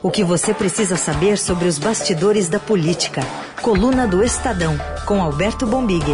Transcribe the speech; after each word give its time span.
O 0.00 0.12
que 0.12 0.22
você 0.22 0.54
precisa 0.54 0.94
saber 0.94 1.36
sobre 1.36 1.66
os 1.66 1.76
bastidores 1.76 2.48
da 2.48 2.60
política. 2.60 3.20
Coluna 3.60 4.06
do 4.06 4.22
Estadão, 4.22 4.76
com 5.04 5.20
Alberto 5.20 5.66
Bombig. 5.66 6.04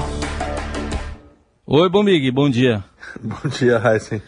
Oi, 1.67 1.89
Bombig, 1.91 2.31
bom 2.31 2.49
dia. 2.49 2.83
bom 3.21 3.47
dia, 3.47 3.79
Heisen. 3.85 4.23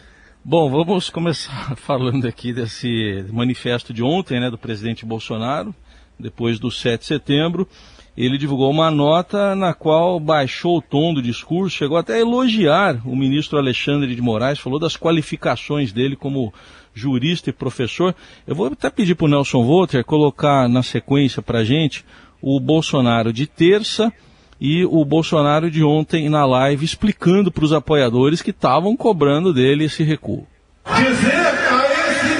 Bom, 0.45 0.69
vamos 0.69 1.09
começar 1.09 1.75
falando 1.77 2.27
aqui 2.27 2.53
desse 2.53 3.25
manifesto 3.33 3.91
de 3.91 4.03
ontem, 4.03 4.39
né, 4.39 4.51
do 4.51 4.59
presidente 4.59 5.03
Bolsonaro, 5.03 5.73
depois 6.19 6.59
do 6.59 6.69
7 6.69 6.99
de 6.99 7.07
setembro. 7.07 7.67
Ele 8.15 8.37
divulgou 8.37 8.69
uma 8.69 8.91
nota 8.91 9.55
na 9.55 9.73
qual 9.73 10.19
baixou 10.19 10.77
o 10.77 10.81
tom 10.81 11.15
do 11.15 11.21
discurso, 11.21 11.75
chegou 11.75 11.97
até 11.97 12.15
a 12.15 12.19
elogiar 12.19 13.01
o 13.05 13.15
ministro 13.15 13.57
Alexandre 13.57 14.15
de 14.15 14.21
Moraes, 14.21 14.59
falou 14.59 14.79
das 14.79 14.95
qualificações 14.95 15.91
dele 15.91 16.15
como 16.15 16.53
jurista 16.97 17.49
e 17.49 17.53
professor. 17.53 18.15
Eu 18.45 18.55
vou 18.55 18.67
até 18.67 18.89
pedir 18.89 19.15
para 19.15 19.25
o 19.25 19.29
Nelson 19.29 19.63
Volter 19.63 20.03
colocar 20.03 20.67
na 20.67 20.81
sequência 20.83 21.41
para 21.41 21.59
a 21.59 21.63
gente 21.63 22.03
o 22.41 22.59
Bolsonaro 22.59 23.31
de 23.31 23.45
terça 23.45 24.11
e 24.59 24.83
o 24.85 25.05
Bolsonaro 25.05 25.69
de 25.69 25.83
ontem 25.83 26.29
na 26.29 26.45
live 26.45 26.83
explicando 26.83 27.51
para 27.51 27.63
os 27.63 27.73
apoiadores 27.73 28.41
que 28.41 28.49
estavam 28.49 28.97
cobrando 28.97 29.53
dele 29.53 29.85
esse 29.85 30.03
recuo. 30.03 30.47
Dizer 30.95 31.35
a 31.35 31.85
esse 32.11 32.37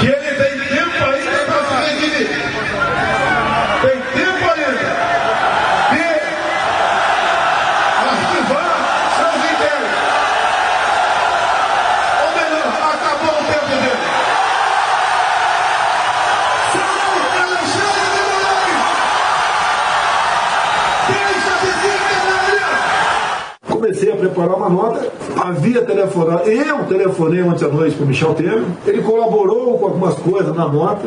que 0.00 0.06
ele 0.06 0.34
tem 0.34 0.76
tempo 0.76 1.04
ainda 1.04 1.44
para 1.46 1.64
se 1.64 2.06
redimir. 2.06 2.49
Havia 25.60 25.82
telefonado, 25.82 26.50
eu 26.50 26.84
telefonei 26.86 27.42
ontem 27.42 27.66
à 27.66 27.68
noite 27.68 27.94
para 27.94 28.04
o 28.04 28.08
Michel 28.08 28.34
Temer, 28.34 28.64
ele 28.86 29.02
colaborou 29.02 29.78
com 29.78 29.86
algumas 29.86 30.14
coisas 30.14 30.56
na 30.56 30.66
nota, 30.66 31.06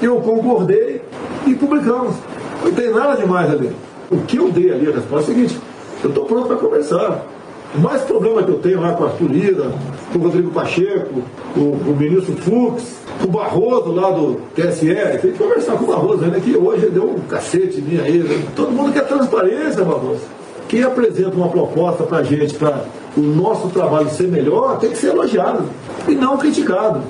eu 0.00 0.16
concordei 0.20 1.02
e 1.44 1.54
publicamos. 1.54 2.14
Não 2.62 2.72
tem 2.72 2.90
nada 2.92 3.16
demais 3.16 3.50
ali. 3.50 3.72
O 4.08 4.18
que 4.18 4.36
eu 4.36 4.50
dei 4.52 4.70
ali 4.70 4.88
a 4.88 4.94
resposta 4.94 5.32
é 5.32 5.34
a 5.34 5.36
seguinte, 5.36 5.60
eu 6.02 6.10
estou 6.10 6.24
pronto 6.26 6.46
para 6.46 6.56
conversar. 6.56 7.26
O 7.74 7.80
mais 7.80 8.02
problema 8.02 8.42
que 8.42 8.50
eu 8.50 8.58
tenho 8.60 8.80
lá 8.80 8.92
com 8.92 9.04
a 9.04 9.08
Arthur 9.08 9.30
Lira, 9.30 9.72
com 10.12 10.18
o 10.18 10.22
Rodrigo 10.22 10.50
Pacheco, 10.52 11.22
com 11.52 11.60
o 11.60 11.96
ministro 11.98 12.36
Fux, 12.36 13.00
com 13.20 13.28
o 13.28 13.30
Barroso 13.30 13.92
lá 13.92 14.10
do 14.10 14.40
TSE, 14.54 14.94
tem 15.20 15.32
que 15.32 15.38
conversar 15.38 15.76
com 15.76 15.84
o 15.84 15.88
Barroso, 15.88 16.24
né, 16.24 16.40
que 16.42 16.56
hoje 16.56 16.88
deu 16.88 17.10
um 17.10 17.20
cacete 17.28 17.82
minha. 17.82 18.02
Né? 18.02 18.42
Todo 18.54 18.70
mundo 18.70 18.92
quer 18.92 19.06
transparência, 19.06 19.84
Barroso. 19.84 20.22
Quem 20.68 20.82
apresenta 20.82 21.34
uma 21.34 21.48
proposta 21.48 22.04
para 22.04 22.18
a 22.18 22.22
gente, 22.22 22.54
para 22.54 22.84
o 23.18 23.34
nosso 23.34 23.68
trabalho 23.70 24.08
ser 24.08 24.28
melhor, 24.28 24.78
tem 24.78 24.90
que 24.90 24.96
ser 24.96 25.08
elogiado 25.08 25.68
e 26.06 26.14
não 26.14 26.38
criticado. 26.38 27.02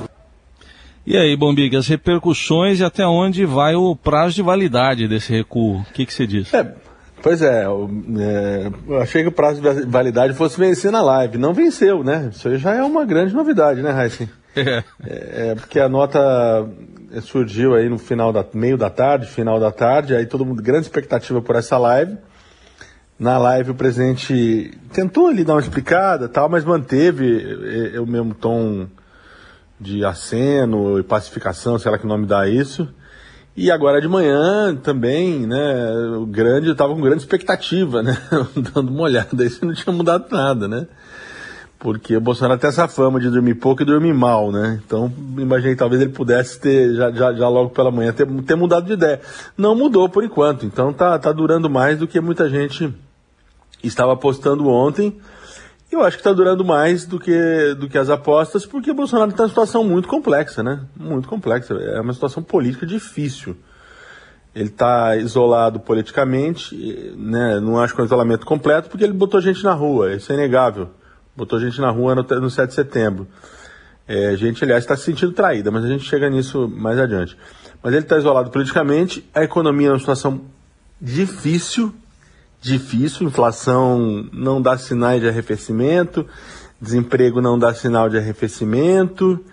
E 1.06 1.16
aí, 1.16 1.36
Bombig, 1.36 1.74
as 1.74 1.86
repercussões 1.86 2.80
e 2.80 2.84
até 2.84 3.06
onde 3.06 3.46
vai 3.46 3.74
o 3.74 3.96
prazo 3.96 4.34
de 4.34 4.42
validade 4.42 5.08
desse 5.08 5.32
recuo? 5.32 5.78
O 5.78 5.84
que, 5.92 6.04
que 6.04 6.12
você 6.12 6.26
diz? 6.26 6.52
É, 6.52 6.74
pois 7.22 7.40
é 7.40 7.64
eu, 7.64 7.88
é, 8.18 8.70
eu 8.86 8.98
achei 8.98 9.22
que 9.22 9.28
o 9.28 9.32
prazo 9.32 9.60
de 9.62 9.86
validade 9.86 10.34
fosse 10.34 10.58
vencer 10.58 10.92
na 10.92 11.00
live. 11.00 11.38
Não 11.38 11.54
venceu, 11.54 12.04
né? 12.04 12.28
Isso 12.30 12.48
aí 12.48 12.58
já 12.58 12.74
é 12.74 12.82
uma 12.82 13.06
grande 13.06 13.34
novidade, 13.34 13.80
né, 13.80 14.04
Heisen? 14.04 14.28
É. 14.54 14.82
É, 15.06 15.54
porque 15.54 15.78
a 15.78 15.88
nota 15.88 16.68
surgiu 17.22 17.74
aí 17.74 17.88
no 17.88 17.98
final 17.98 18.32
da 18.32 18.44
meio 18.52 18.76
da 18.76 18.90
tarde, 18.90 19.26
final 19.26 19.58
da 19.58 19.70
tarde, 19.70 20.14
aí 20.14 20.26
todo 20.26 20.44
mundo 20.44 20.62
grande 20.62 20.82
expectativa 20.82 21.40
por 21.40 21.56
essa 21.56 21.78
live. 21.78 22.18
Na 23.18 23.36
live 23.36 23.72
o 23.72 23.74
presidente 23.74 24.70
tentou 24.92 25.26
ali 25.26 25.42
dar 25.42 25.54
uma 25.54 25.60
explicada, 25.60 26.28
tal, 26.28 26.48
mas 26.48 26.64
manteve 26.64 27.92
é, 27.94 28.00
o 28.00 28.06
mesmo 28.06 28.32
tom 28.32 28.86
de 29.80 30.04
aceno 30.04 30.98
e 31.00 31.02
pacificação, 31.02 31.78
sei 31.78 31.90
lá 31.90 31.98
que 31.98 32.06
nome 32.06 32.26
dá 32.26 32.48
isso. 32.48 32.88
E 33.56 33.72
agora 33.72 34.00
de 34.00 34.06
manhã 34.06 34.76
também, 34.76 35.44
né, 35.48 35.92
o 36.16 36.26
grande, 36.26 36.68
eu 36.68 36.76
tava 36.76 36.94
com 36.94 37.00
grande 37.00 37.22
expectativa, 37.22 38.02
né, 38.04 38.16
dando 38.54 38.92
uma 38.92 39.02
olhada, 39.02 39.44
isso 39.44 39.64
não 39.66 39.74
tinha 39.74 39.92
mudado 39.92 40.26
nada, 40.30 40.68
né. 40.68 40.86
Porque 41.76 42.16
o 42.16 42.20
Bolsonaro 42.20 42.58
tem 42.58 42.68
essa 42.68 42.86
fama 42.86 43.18
de 43.18 43.30
dormir 43.30 43.54
pouco 43.54 43.82
e 43.82 43.84
dormir 43.84 44.12
mal, 44.12 44.50
né? 44.50 44.80
Então, 44.84 45.12
imaginei 45.36 45.74
que 45.74 45.78
talvez 45.78 46.02
ele 46.02 46.10
pudesse 46.10 46.58
ter, 46.60 46.94
já, 46.94 47.10
já, 47.12 47.32
já 47.32 47.48
logo 47.48 47.70
pela 47.70 47.90
manhã, 47.92 48.12
ter, 48.12 48.26
ter 48.42 48.56
mudado 48.56 48.86
de 48.86 48.94
ideia. 48.94 49.20
Não 49.56 49.76
mudou 49.76 50.08
por 50.08 50.24
enquanto, 50.24 50.66
então 50.66 50.92
tá, 50.92 51.16
tá 51.20 51.30
durando 51.30 51.70
mais 51.70 51.96
do 51.96 52.08
que 52.08 52.20
muita 52.20 52.48
gente 52.48 52.92
estava 53.86 54.12
apostando 54.12 54.66
ontem. 54.68 55.18
Eu 55.90 56.02
acho 56.02 56.16
que 56.16 56.20
está 56.20 56.32
durando 56.32 56.64
mais 56.64 57.06
do 57.06 57.18
que, 57.18 57.74
do 57.78 57.88
que 57.88 57.96
as 57.96 58.10
apostas, 58.10 58.66
porque 58.66 58.90
o 58.90 58.94
Bolsonaro 58.94 59.30
está 59.30 59.42
em 59.42 59.46
uma 59.46 59.48
situação 59.48 59.82
muito 59.82 60.06
complexa, 60.06 60.62
né? 60.62 60.84
Muito 60.94 61.28
complexa. 61.28 61.74
É 61.74 62.00
uma 62.00 62.12
situação 62.12 62.42
política 62.42 62.84
difícil. 62.84 63.56
Ele 64.54 64.68
está 64.68 65.16
isolado 65.16 65.80
politicamente, 65.80 66.74
né? 67.16 67.58
Não 67.60 67.78
acho 67.78 67.94
que 67.94 68.00
é 68.00 68.02
um 68.02 68.06
isolamento 68.06 68.44
completo, 68.44 68.90
porque 68.90 69.04
ele 69.04 69.14
botou 69.14 69.40
gente 69.40 69.64
na 69.64 69.72
rua, 69.72 70.12
isso 70.12 70.30
é 70.30 70.34
inegável. 70.34 70.90
Botou 71.34 71.58
gente 71.58 71.80
na 71.80 71.90
rua 71.90 72.14
no, 72.14 72.22
no 72.22 72.50
7 72.50 72.68
de 72.68 72.74
setembro. 72.74 73.26
É, 74.06 74.28
a 74.28 74.36
gente, 74.36 74.64
aliás, 74.64 74.84
está 74.84 74.96
se 74.96 75.04
sentindo 75.04 75.32
traída, 75.32 75.70
mas 75.70 75.84
a 75.84 75.88
gente 75.88 76.04
chega 76.04 76.28
nisso 76.28 76.68
mais 76.68 76.98
adiante. 76.98 77.36
Mas 77.82 77.92
ele 77.92 78.02
está 78.02 78.18
isolado 78.18 78.50
politicamente, 78.50 79.28
a 79.34 79.44
economia 79.44 79.88
é 79.88 79.92
uma 79.92 79.98
situação 79.98 80.40
difícil, 81.00 81.94
difícil, 82.60 83.26
inflação 83.26 84.28
não 84.32 84.60
dá 84.60 84.76
sinais 84.76 85.20
de 85.20 85.28
arrefecimento, 85.28 86.26
desemprego 86.80 87.40
não 87.40 87.58
dá 87.58 87.74
sinal 87.74 88.08
de 88.08 88.18
arrefecimento, 88.18 89.44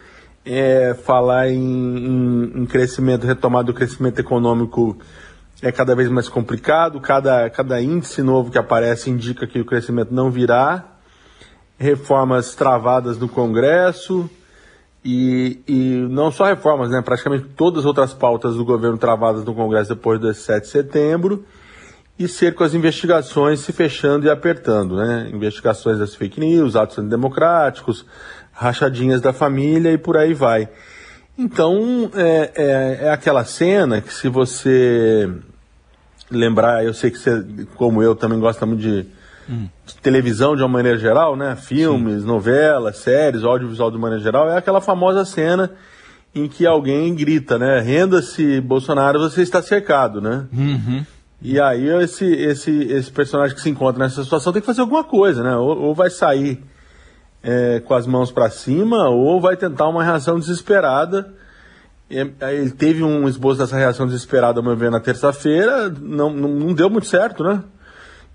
é, 0.45 0.93
falar 0.93 1.49
em, 1.49 1.57
em, 1.57 2.61
em, 2.61 2.65
crescimento, 2.65 3.25
retomada 3.25 3.65
do 3.65 3.73
crescimento 3.73 4.19
econômico 4.19 4.97
é 5.61 5.71
cada 5.71 5.95
vez 5.95 6.09
mais 6.09 6.29
complicado, 6.29 6.99
cada, 6.99 7.49
cada 7.49 7.81
índice 7.81 8.21
novo 8.21 8.51
que 8.51 8.57
aparece 8.57 9.09
indica 9.09 9.47
que 9.47 9.59
o 9.59 9.65
crescimento 9.65 10.13
não 10.13 10.29
virá, 10.29 10.83
reformas 11.77 12.53
travadas 12.53 13.17
no 13.17 13.27
Congresso, 13.27 14.29
e, 15.03 15.61
e 15.67 16.07
não 16.09 16.31
só 16.31 16.45
reformas, 16.45 16.89
né, 16.89 17.01
praticamente 17.01 17.45
todas 17.55 17.79
as 17.79 17.85
outras 17.85 18.13
pautas 18.13 18.55
do 18.55 18.65
governo 18.65 18.97
travadas 18.97 19.43
no 19.43 19.53
Congresso 19.53 19.93
depois 19.93 20.19
do 20.19 20.33
7 20.33 20.63
de 20.63 20.69
setembro, 20.69 21.45
e 22.17 22.27
ser 22.27 22.55
com 22.55 22.63
as 22.63 22.73
investigações 22.73 23.59
se 23.59 23.73
fechando 23.73 24.25
e 24.25 24.29
apertando, 24.29 24.95
né? 24.95 25.29
Investigações 25.33 25.99
das 25.99 26.15
fake 26.15 26.39
news, 26.39 26.75
atos 26.75 26.97
antidemocráticos, 26.97 28.05
rachadinhas 28.53 29.19
da 29.19 29.33
família 29.33 29.91
e 29.91 29.97
por 29.97 30.15
aí 30.15 30.33
vai. 30.33 30.69
Então, 31.37 32.09
é, 32.15 32.51
é, 32.55 32.99
é, 33.07 33.11
aquela 33.11 33.43
cena 33.43 33.99
que 33.99 34.13
se 34.13 34.29
você 34.29 35.29
lembrar, 36.31 36.85
eu 36.85 36.93
sei 36.93 37.11
que 37.11 37.19
você, 37.19 37.43
como 37.75 38.01
eu, 38.01 38.15
também 38.15 38.39
gosta 38.39 38.65
muito 38.65 38.81
de, 38.81 39.05
hum. 39.49 39.67
de 39.85 39.95
televisão 39.97 40.55
de 40.55 40.61
uma 40.61 40.69
maneira 40.69 40.97
geral, 40.97 41.35
né? 41.35 41.57
Filmes, 41.57 42.21
Sim. 42.21 42.27
novelas, 42.27 42.97
séries, 42.97 43.43
audiovisual 43.43 43.91
de 43.91 43.97
uma 43.97 44.03
maneira 44.03 44.23
geral, 44.23 44.49
é 44.49 44.57
aquela 44.57 44.79
famosa 44.79 45.25
cena 45.25 45.71
em 46.33 46.47
que 46.47 46.65
alguém 46.65 47.13
grita, 47.13 47.59
né? 47.59 47.81
Renda-se, 47.81 48.61
Bolsonaro, 48.61 49.19
você 49.19 49.41
está 49.41 49.61
cercado, 49.61 50.21
né? 50.21 50.45
Uhum. 50.53 51.05
E 51.47 51.61
aí 51.61 51.87
esse, 52.01 52.25
esse, 52.25 52.71
esse 52.71 53.11
personagem 53.11 53.55
que 53.55 53.61
se 53.61 53.69
encontra 53.69 54.03
nessa 54.03 54.23
situação 54.23 54.51
tem 54.51 54.63
que 54.63 54.65
fazer 54.65 54.81
alguma 54.81 55.03
coisa, 55.03 55.43
né? 55.43 55.55
Ou, 55.55 55.77
ou 55.79 55.93
vai 55.93 56.09
sair 56.09 56.59
é, 57.43 57.79
com 57.85 57.93
as 57.93 58.07
mãos 58.07 58.31
para 58.31 58.49
cima, 58.49 59.09
ou 59.09 59.39
vai 59.39 59.55
tentar 59.55 59.87
uma 59.87 60.03
reação 60.03 60.39
desesperada. 60.39 61.31
Ele 62.09 62.71
teve 62.71 63.03
um 63.03 63.27
esboço 63.27 63.59
dessa 63.59 63.77
reação 63.77 64.07
desesperada, 64.07 64.59
meu 64.59 64.75
ver, 64.75 64.89
na 64.89 64.99
terça-feira, 64.99 65.87
não, 66.01 66.31
não, 66.31 66.49
não, 66.49 66.73
deu 66.73 66.89
muito 66.89 67.05
certo, 67.05 67.43
né? 67.43 67.63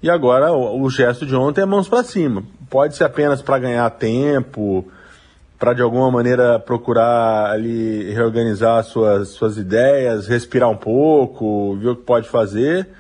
E 0.01 0.09
agora 0.09 0.53
o, 0.53 0.81
o 0.81 0.89
gesto 0.89 1.27
de 1.27 1.35
ontem 1.35 1.63
é 1.63 1.67
mãos 1.67 1.89
para 1.89 2.05
cima. 2.05 2.45
Pode 2.71 2.95
ser 2.95 3.03
apenas 3.03 3.43
para 3.43 3.59
ganhar 3.59 3.91
tempo, 3.91 4.87
para 5.59 5.73
de 5.73 5.83
alguma 5.83 6.13
maneira 6.13 6.61
procurar 6.61 7.51
ali 7.51 8.13
reorganizar 8.13 8.85
suas, 8.85 9.31
suas 9.31 9.57
ideias, 9.57 10.29
respirar 10.29 10.71
um 10.71 10.77
pouco, 10.77 11.77
ver 11.77 11.89
o 11.89 11.97
que 11.97 12.05
pode 12.05 12.29
fazer 12.29 13.00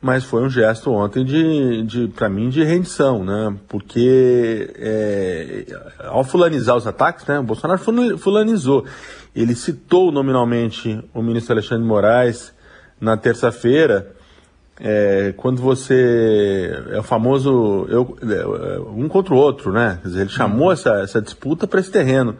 mas 0.00 0.24
foi 0.24 0.42
um 0.42 0.50
gesto 0.50 0.92
ontem 0.92 1.24
de, 1.24 1.82
de 1.82 2.08
para 2.08 2.28
mim, 2.28 2.48
de 2.48 2.62
rendição, 2.62 3.24
né? 3.24 3.56
Porque 3.68 4.72
é, 4.76 5.66
ao 6.04 6.22
fulanizar 6.22 6.76
os 6.76 6.86
ataques, 6.86 7.26
né? 7.26 7.40
O 7.40 7.42
Bolsonaro 7.42 7.80
fulanizou. 8.18 8.84
Ele 9.34 9.54
citou 9.54 10.12
nominalmente 10.12 11.02
o 11.12 11.22
ministro 11.22 11.54
Alexandre 11.54 11.82
de 11.82 11.88
Moraes 11.88 12.52
na 13.00 13.16
terça-feira, 13.16 14.14
é, 14.80 15.34
quando 15.36 15.60
você 15.60 16.70
é 16.90 16.98
o 16.98 17.02
famoso 17.02 17.86
eu, 17.88 18.16
é, 18.22 18.80
um 18.80 19.08
contra 19.08 19.34
o 19.34 19.36
outro, 19.36 19.72
né? 19.72 19.98
Quer 20.00 20.08
dizer, 20.08 20.20
ele 20.22 20.30
chamou 20.30 20.66
uhum. 20.66 20.72
essa, 20.72 20.90
essa 21.00 21.20
disputa 21.20 21.66
para 21.66 21.80
esse 21.80 21.90
terreno. 21.90 22.36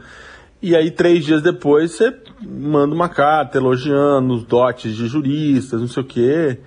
E 0.63 0.75
aí, 0.75 0.91
três 0.91 1.25
dias 1.25 1.43
depois, 1.43 1.93
você 1.93 2.15
manda 2.41 2.95
uma 2.95 3.09
carta 3.09 3.59
elogiando 3.59 4.35
os 4.35 4.45
dotes 4.45 4.95
de 4.95 5.07
juristas, 5.07 5.81
não 5.81 5.89
sei 5.89 6.03
o 6.03 6.07
quê. 6.07 6.59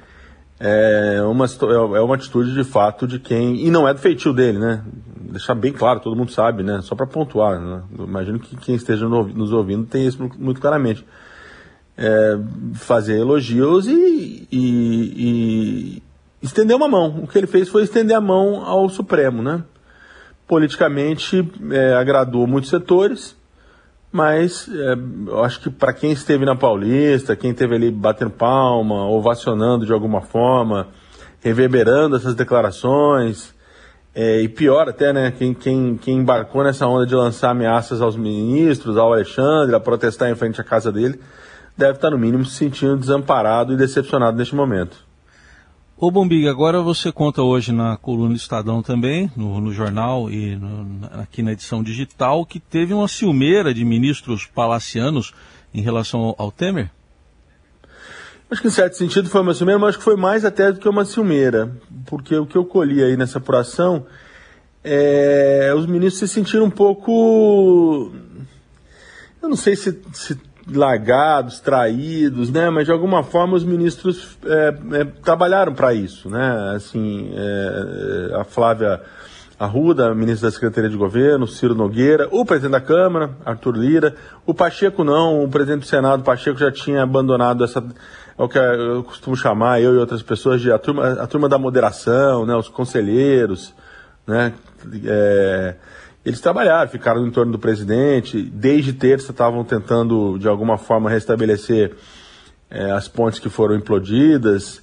É 0.63 1.23
uma, 1.23 1.45
é 1.97 2.01
uma 2.01 2.13
atitude 2.13 2.53
de 2.53 2.63
fato 2.63 3.07
de 3.07 3.17
quem. 3.17 3.65
E 3.65 3.71
não 3.71 3.87
é 3.87 3.93
do 3.95 3.99
feitio 3.99 4.31
dele, 4.31 4.59
né? 4.59 4.83
Deixar 5.31 5.55
bem 5.55 5.73
claro, 5.73 5.99
todo 5.99 6.15
mundo 6.15 6.31
sabe, 6.31 6.61
né? 6.61 6.81
Só 6.83 6.93
para 6.93 7.07
pontuar. 7.07 7.59
Né? 7.59 7.81
Imagino 7.97 8.39
que 8.39 8.55
quem 8.55 8.75
esteja 8.75 9.09
nos 9.09 9.51
ouvindo 9.51 9.87
tem 9.87 10.05
isso 10.05 10.29
muito 10.37 10.61
claramente. 10.61 11.03
É, 11.97 12.37
fazer 12.75 13.17
elogios 13.17 13.87
e, 13.87 14.47
e, 14.51 15.97
e 15.97 16.03
estender 16.43 16.75
uma 16.75 16.87
mão. 16.87 17.23
O 17.23 17.27
que 17.27 17.39
ele 17.39 17.47
fez 17.47 17.67
foi 17.67 17.81
estender 17.81 18.15
a 18.15 18.21
mão 18.21 18.63
ao 18.63 18.87
Supremo, 18.87 19.41
né? 19.41 19.63
Politicamente 20.47 21.49
é, 21.71 21.95
agradou 21.95 22.45
muitos 22.45 22.69
setores, 22.69 23.35
mas 24.11 24.67
é, 24.67 24.93
eu 25.27 25.43
acho 25.43 25.61
que 25.61 25.69
para 25.69 25.93
quem 25.93 26.11
esteve 26.11 26.45
na 26.45 26.55
Paulista, 26.55 27.35
quem 27.35 27.51
esteve 27.51 27.75
ali 27.75 27.89
batendo 27.89 28.31
palma, 28.31 29.07
ovacionando 29.07 29.85
de 29.85 29.93
alguma 29.93 30.21
forma, 30.21 30.87
reverberando 31.39 32.15
essas 32.15 32.35
declarações, 32.35 33.53
é, 34.13 34.41
e 34.41 34.49
pior 34.49 34.89
até, 34.89 35.13
né, 35.13 35.31
quem, 35.31 35.53
quem, 35.53 35.95
quem 35.95 36.17
embarcou 36.17 36.63
nessa 36.63 36.85
onda 36.85 37.05
de 37.05 37.15
lançar 37.15 37.51
ameaças 37.51 38.01
aos 38.01 38.17
ministros, 38.17 38.97
ao 38.97 39.13
Alexandre, 39.13 39.73
a 39.73 39.79
protestar 39.79 40.29
em 40.29 40.35
frente 40.35 40.59
à 40.59 40.63
casa 40.63 40.91
dele, 40.91 41.19
deve 41.77 41.93
estar 41.93 42.09
no 42.09 42.17
mínimo 42.17 42.43
se 42.43 42.55
sentindo 42.55 42.97
desamparado 42.97 43.71
e 43.71 43.77
decepcionado 43.77 44.37
neste 44.37 44.53
momento. 44.53 45.10
Ô 46.03 46.09
Bombig, 46.09 46.47
agora 46.47 46.81
você 46.81 47.11
conta 47.11 47.43
hoje 47.43 47.71
na 47.71 47.95
coluna 47.95 48.29
do 48.29 48.35
Estadão 48.35 48.81
também, 48.81 49.31
no, 49.37 49.61
no 49.61 49.71
jornal 49.71 50.31
e 50.31 50.55
no, 50.55 51.07
aqui 51.11 51.43
na 51.43 51.51
edição 51.51 51.83
digital, 51.83 52.43
que 52.43 52.59
teve 52.59 52.91
uma 52.91 53.07
ciumeira 53.07 53.71
de 53.71 53.85
ministros 53.85 54.47
palacianos 54.47 55.31
em 55.71 55.79
relação 55.79 56.21
ao, 56.21 56.35
ao 56.39 56.51
Temer? 56.51 56.89
Acho 58.49 58.63
que 58.63 58.67
em 58.67 58.71
certo 58.71 58.97
sentido 58.97 59.29
foi 59.29 59.41
uma 59.41 59.53
ciumeira, 59.53 59.77
mas 59.77 59.89
acho 59.89 59.99
que 59.99 60.03
foi 60.03 60.15
mais 60.15 60.43
até 60.43 60.71
do 60.71 60.79
que 60.79 60.89
uma 60.89 61.05
ciumeira, 61.05 61.71
porque 62.07 62.35
o 62.35 62.47
que 62.47 62.57
eu 62.57 62.65
colhi 62.65 63.03
aí 63.03 63.15
nessa 63.15 63.37
apuração 63.37 64.03
é 64.83 65.71
os 65.77 65.85
ministros 65.85 66.27
se 66.27 66.33
sentiram 66.33 66.65
um 66.65 66.71
pouco. 66.71 68.11
Eu 69.39 69.49
não 69.49 69.55
sei 69.55 69.75
se, 69.75 70.01
se 70.13 70.35
largados, 70.67 71.59
traídos, 71.59 72.51
né? 72.51 72.69
Mas 72.69 72.85
de 72.85 72.91
alguma 72.91 73.23
forma 73.23 73.55
os 73.55 73.63
ministros 73.63 74.37
é, 74.45 74.73
é, 74.99 75.05
trabalharam 75.23 75.73
para 75.73 75.93
isso, 75.93 76.29
né? 76.29 76.73
Assim, 76.75 77.31
é, 77.33 78.35
a 78.39 78.43
Flávia 78.43 79.01
Arruda, 79.59 80.13
ministra 80.15 80.49
da 80.49 80.53
Secretaria 80.53 80.89
de 80.89 80.97
Governo, 80.97 81.47
Ciro 81.47 81.75
Nogueira, 81.75 82.27
o 82.31 82.43
presidente 82.43 82.71
da 82.71 82.81
Câmara, 82.81 83.29
Arthur 83.45 83.75
Lira, 83.75 84.15
o 84.45 84.53
Pacheco 84.53 85.03
não, 85.03 85.43
o 85.43 85.49
presidente 85.49 85.81
do 85.81 85.85
Senado, 85.85 86.23
Pacheco 86.23 86.57
já 86.57 86.71
tinha 86.71 87.03
abandonado 87.03 87.63
essa, 87.63 87.83
é 88.37 88.43
o 88.43 88.49
que 88.49 88.57
eu 88.57 89.03
costumo 89.03 89.35
chamar, 89.35 89.79
eu 89.79 89.93
e 89.93 89.97
outras 89.97 90.23
pessoas, 90.23 90.61
de 90.61 90.71
a 90.71 90.79
turma, 90.79 91.11
a 91.11 91.27
turma 91.27 91.47
da 91.47 91.59
moderação, 91.59 92.45
né? 92.45 92.55
Os 92.55 92.69
conselheiros, 92.69 93.73
né? 94.25 94.53
Eles 96.23 96.39
trabalharam, 96.39 96.89
ficaram 96.89 97.25
em 97.25 97.31
torno 97.31 97.51
do 97.51 97.59
presidente. 97.59 98.41
Desde 98.41 98.93
terça 98.93 99.31
estavam 99.31 99.63
tentando, 99.63 100.37
de 100.37 100.47
alguma 100.47 100.77
forma, 100.77 101.09
restabelecer 101.09 101.95
é, 102.69 102.91
as 102.91 103.07
pontes 103.07 103.39
que 103.39 103.49
foram 103.49 103.75
implodidas. 103.75 104.81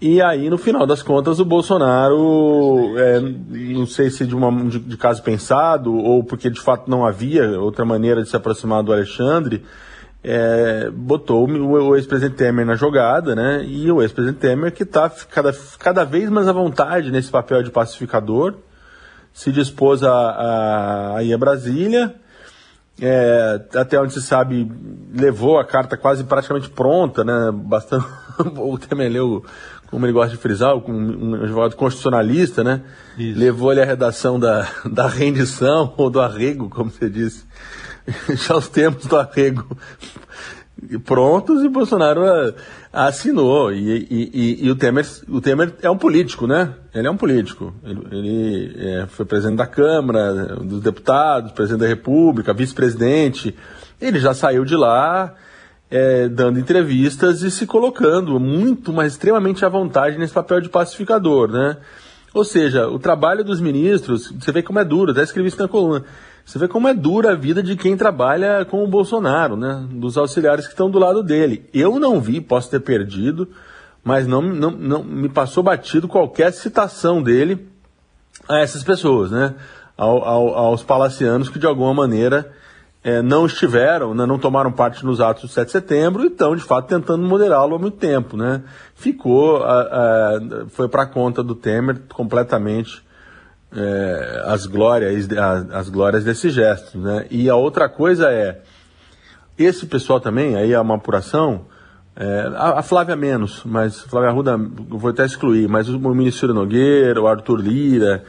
E 0.00 0.22
aí, 0.22 0.48
no 0.48 0.56
final 0.56 0.86
das 0.86 1.02
contas, 1.02 1.40
o 1.40 1.44
Bolsonaro, 1.44 2.94
é, 2.96 3.20
não 3.20 3.84
sei 3.84 4.08
se 4.08 4.24
de, 4.24 4.34
uma, 4.34 4.50
de, 4.64 4.78
de, 4.78 4.96
caso 4.96 5.22
pensado 5.22 5.94
ou 5.94 6.24
porque 6.24 6.48
de 6.48 6.58
fato 6.58 6.88
não 6.88 7.04
havia 7.04 7.60
outra 7.60 7.84
maneira 7.84 8.22
de 8.22 8.28
se 8.30 8.36
aproximar 8.36 8.82
do 8.82 8.92
Alexandre, 8.94 9.62
é, 10.24 10.88
botou 10.90 11.46
o, 11.46 11.88
o 11.88 11.96
ex-presidente 11.96 12.36
Temer 12.36 12.64
na 12.64 12.76
jogada, 12.76 13.34
né? 13.34 13.62
E 13.66 13.90
o 13.92 14.00
ex-presidente 14.00 14.40
Temer 14.40 14.72
que 14.72 14.84
está 14.84 15.10
cada, 15.10 15.52
cada 15.78 16.04
vez 16.04 16.30
mais 16.30 16.48
à 16.48 16.52
vontade 16.52 17.10
nesse 17.10 17.30
papel 17.30 17.62
de 17.62 17.70
pacificador 17.70 18.54
se 19.32 19.52
dispôs 19.52 20.02
a, 20.02 20.12
a, 20.12 21.16
a 21.16 21.22
ir 21.22 21.32
a 21.32 21.38
Brasília. 21.38 22.14
É, 23.02 23.60
até 23.74 23.98
onde 23.98 24.12
se 24.12 24.20
sabe, 24.20 24.70
levou 25.14 25.58
a 25.58 25.64
carta 25.64 25.96
quase 25.96 26.22
praticamente 26.24 26.68
pronta, 26.68 27.24
né? 27.24 27.50
Bastante. 27.52 28.06
o 28.58 28.78
Temer 28.78 29.10
leu, 29.10 29.44
como 29.90 30.04
ele 30.04 30.12
gosta 30.12 30.36
de 30.36 30.42
frisar, 30.42 30.76
um, 30.76 31.30
um 31.30 31.34
advogado 31.34 31.76
constitucionalista, 31.76 32.62
né? 32.62 32.82
Isso. 33.16 33.38
Levou 33.38 33.70
ali 33.70 33.80
a 33.80 33.86
redação 33.86 34.38
da, 34.38 34.68
da 34.84 35.06
rendição 35.06 35.94
ou 35.96 36.10
do 36.10 36.20
arrego, 36.20 36.68
como 36.68 36.90
você 36.90 37.08
disse. 37.08 37.44
Já 38.36 38.56
os 38.56 38.68
tempos 38.68 39.06
do 39.06 39.16
arrego 39.16 39.76
prontos 41.04 41.62
e 41.62 41.68
Bolsonaro 41.68 42.24
ah, 42.24 42.54
assinou. 42.92 43.72
E, 43.72 44.06
e, 44.10 44.66
e, 44.66 44.70
o, 44.70 44.76
Temer, 44.76 45.06
o 45.28 45.40
Temer 45.40 45.74
é 45.82 45.90
um 45.90 45.96
político, 45.96 46.46
né? 46.46 46.74
Ele 46.94 47.06
é 47.06 47.10
um 47.10 47.16
político. 47.16 47.72
Ele, 47.84 48.00
ele 48.10 48.74
é, 48.78 49.06
foi 49.06 49.24
presidente 49.24 49.58
da 49.58 49.66
Câmara, 49.66 50.56
dos 50.56 50.80
deputados, 50.80 51.52
presidente 51.52 51.80
da 51.80 51.86
República, 51.86 52.52
vice-presidente. 52.52 53.54
Ele 54.00 54.18
já 54.18 54.34
saiu 54.34 54.64
de 54.64 54.74
lá 54.74 55.34
é, 55.90 56.28
dando 56.28 56.58
entrevistas 56.58 57.42
e 57.42 57.50
se 57.50 57.66
colocando 57.66 58.38
muito, 58.38 58.92
mas 58.92 59.12
extremamente 59.12 59.64
à 59.64 59.68
vontade 59.68 60.18
nesse 60.18 60.32
papel 60.32 60.60
de 60.60 60.68
pacificador, 60.68 61.50
né? 61.50 61.76
Ou 62.32 62.44
seja, 62.44 62.86
o 62.88 62.98
trabalho 62.98 63.42
dos 63.42 63.60
ministros, 63.60 64.30
você 64.30 64.52
vê 64.52 64.62
como 64.62 64.78
é 64.78 64.84
duro, 64.84 65.10
até 65.10 65.22
escrevi 65.22 65.48
isso 65.48 65.60
na 65.60 65.66
coluna 65.66 66.04
você 66.44 66.58
vê 66.58 66.66
como 66.66 66.88
é 66.88 66.94
dura 66.94 67.32
a 67.32 67.34
vida 67.34 67.62
de 67.62 67.76
quem 67.76 67.96
trabalha 67.96 68.64
com 68.64 68.82
o 68.82 68.88
Bolsonaro, 68.88 69.56
né? 69.56 69.86
Dos 69.90 70.16
auxiliares 70.16 70.66
que 70.66 70.72
estão 70.72 70.90
do 70.90 70.98
lado 70.98 71.22
dele. 71.22 71.68
Eu 71.72 71.98
não 71.98 72.20
vi, 72.20 72.40
posso 72.40 72.70
ter 72.70 72.80
perdido, 72.80 73.48
mas 74.02 74.26
não, 74.26 74.42
não, 74.42 74.70
não 74.70 75.04
me 75.04 75.28
passou 75.28 75.62
batido 75.62 76.08
qualquer 76.08 76.52
citação 76.52 77.22
dele 77.22 77.68
a 78.48 78.58
essas 78.58 78.82
pessoas, 78.82 79.30
né? 79.30 79.54
Ao, 79.96 80.24
ao, 80.24 80.54
aos 80.54 80.82
palacianos 80.82 81.48
que 81.48 81.58
de 81.58 81.66
alguma 81.66 81.92
maneira 81.92 82.50
é, 83.02 83.22
não 83.22 83.46
estiveram, 83.46 84.14
né, 84.14 84.26
não 84.26 84.38
tomaram 84.38 84.70
parte 84.70 85.04
nos 85.04 85.20
atos 85.20 85.42
do 85.42 85.48
7 85.48 85.66
de 85.66 85.72
setembro 85.72 86.24
e 86.24 86.28
estão, 86.28 86.54
de 86.54 86.62
fato, 86.62 86.88
tentando 86.88 87.26
moderá-lo 87.26 87.74
há 87.74 87.78
muito 87.78 87.96
tempo. 87.96 88.36
Né? 88.36 88.62
Ficou, 88.94 89.62
a, 89.62 89.80
a, 89.80 90.40
foi 90.68 90.88
para 90.88 91.06
conta 91.06 91.42
do 91.42 91.54
Temer 91.54 92.00
completamente 92.08 93.02
é, 93.74 94.42
as 94.46 94.66
glórias 94.66 95.28
as, 95.30 95.70
as, 95.70 95.88
glórias 95.88 96.24
desse 96.24 96.50
gesto, 96.50 96.98
né? 96.98 97.26
E 97.30 97.48
a 97.48 97.56
outra 97.56 97.88
coisa 97.88 98.30
é 98.30 98.60
esse 99.58 99.86
pessoal 99.86 100.20
também, 100.20 100.56
aí 100.56 100.72
é 100.72 100.80
uma 100.80 100.96
apuração, 100.96 101.66
é, 102.16 102.50
a, 102.54 102.80
a, 102.80 102.82
Flávia 102.82 103.14
menos, 103.14 103.62
mas 103.64 104.00
Flávia 104.00 104.30
Arruda 104.30 104.56
vou 104.56 105.10
até 105.10 105.24
excluir, 105.24 105.68
mas 105.68 105.88
o, 105.88 105.96
o 105.96 106.14
ministro 106.14 106.52
Nogueira, 106.52 107.20
o 107.20 107.28
Arthur 107.28 107.60
Lira, 107.60 108.24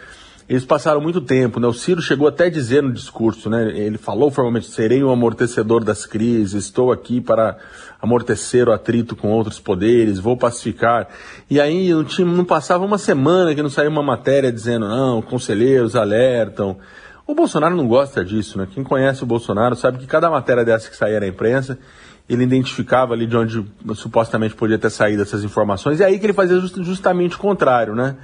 eles 0.52 0.66
passaram 0.66 1.00
muito 1.00 1.22
tempo, 1.22 1.62
né? 1.62 1.68
O 1.68 1.72
Ciro 1.72 2.02
chegou 2.02 2.28
até 2.28 2.48
a 2.48 2.50
dizer 2.50 2.84
no 2.84 2.92
discurso, 2.92 3.50
né? 3.50 3.72
Ele 3.74 3.98
falou 3.98 4.30
formalmente: 4.30 4.68
serei 4.68 5.02
um 5.02 5.10
amortecedor 5.10 5.82
das 5.82 6.06
crises, 6.06 6.66
estou 6.66 6.92
aqui 6.92 7.22
para 7.22 7.56
amortecer 8.02 8.68
o 8.68 8.74
atrito 8.74 9.16
com 9.16 9.30
outros 9.30 9.62
poderes, 9.62 10.20
vou 10.20 10.36
pacificar. 10.36 11.08
E 11.50 11.58
aí 11.58 11.90
não, 12.26 12.44
passava 12.44 12.84
uma 12.84 12.98
semana 12.98 13.56
que 13.56 13.64
não 13.64 13.70
saía 13.70 13.90
uma 13.90 14.04
matéria 14.04 14.52
dizendo: 14.52 14.90
não, 14.90 15.22
conselheiros 15.22 15.96
alertam. 15.96 16.78
O 17.26 17.34
Bolsonaro 17.34 17.74
não 17.74 17.88
gosta 17.88 18.26
disso, 18.26 18.58
né? 18.58 18.68
Quem 18.74 18.84
conhece 18.84 19.24
o 19.24 19.26
Bolsonaro 19.26 19.78
sabe 19.78 20.00
que 20.00 20.06
cada 20.06 20.30
matéria 20.30 20.66
dessa 20.66 20.90
que 20.90 20.98
saía 20.98 21.22
na 21.22 21.28
imprensa, 21.28 21.80
ele 22.28 22.44
identificava 22.44 23.14
ali 23.14 23.26
de 23.26 23.38
onde 23.38 23.66
supostamente 23.96 24.54
podia 24.54 24.78
ter 24.78 24.90
saído 24.90 25.22
essas 25.22 25.46
informações, 25.46 26.02
e 26.02 26.04
aí 26.04 26.20
que 26.20 26.26
ele 26.26 26.34
fazia 26.34 26.60
just, 26.60 26.76
justamente 26.84 27.38
o 27.38 27.40
contrário, 27.40 27.96
né? 27.96 28.18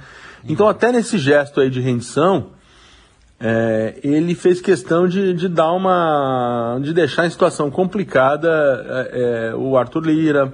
Então, 0.46 0.68
até 0.68 0.92
nesse 0.92 1.18
gesto 1.18 1.60
aí 1.60 1.70
de 1.70 1.80
rendição, 1.80 2.50
é, 3.40 3.98
ele 4.02 4.34
fez 4.34 4.60
questão 4.60 5.06
de, 5.06 5.32
de 5.32 5.48
dar 5.48 5.72
uma. 5.72 6.78
de 6.82 6.92
deixar 6.92 7.26
em 7.26 7.30
situação 7.30 7.70
complicada 7.70 8.48
é, 8.50 9.50
é, 9.50 9.54
o 9.54 9.76
Arthur 9.76 10.04
Lira 10.04 10.52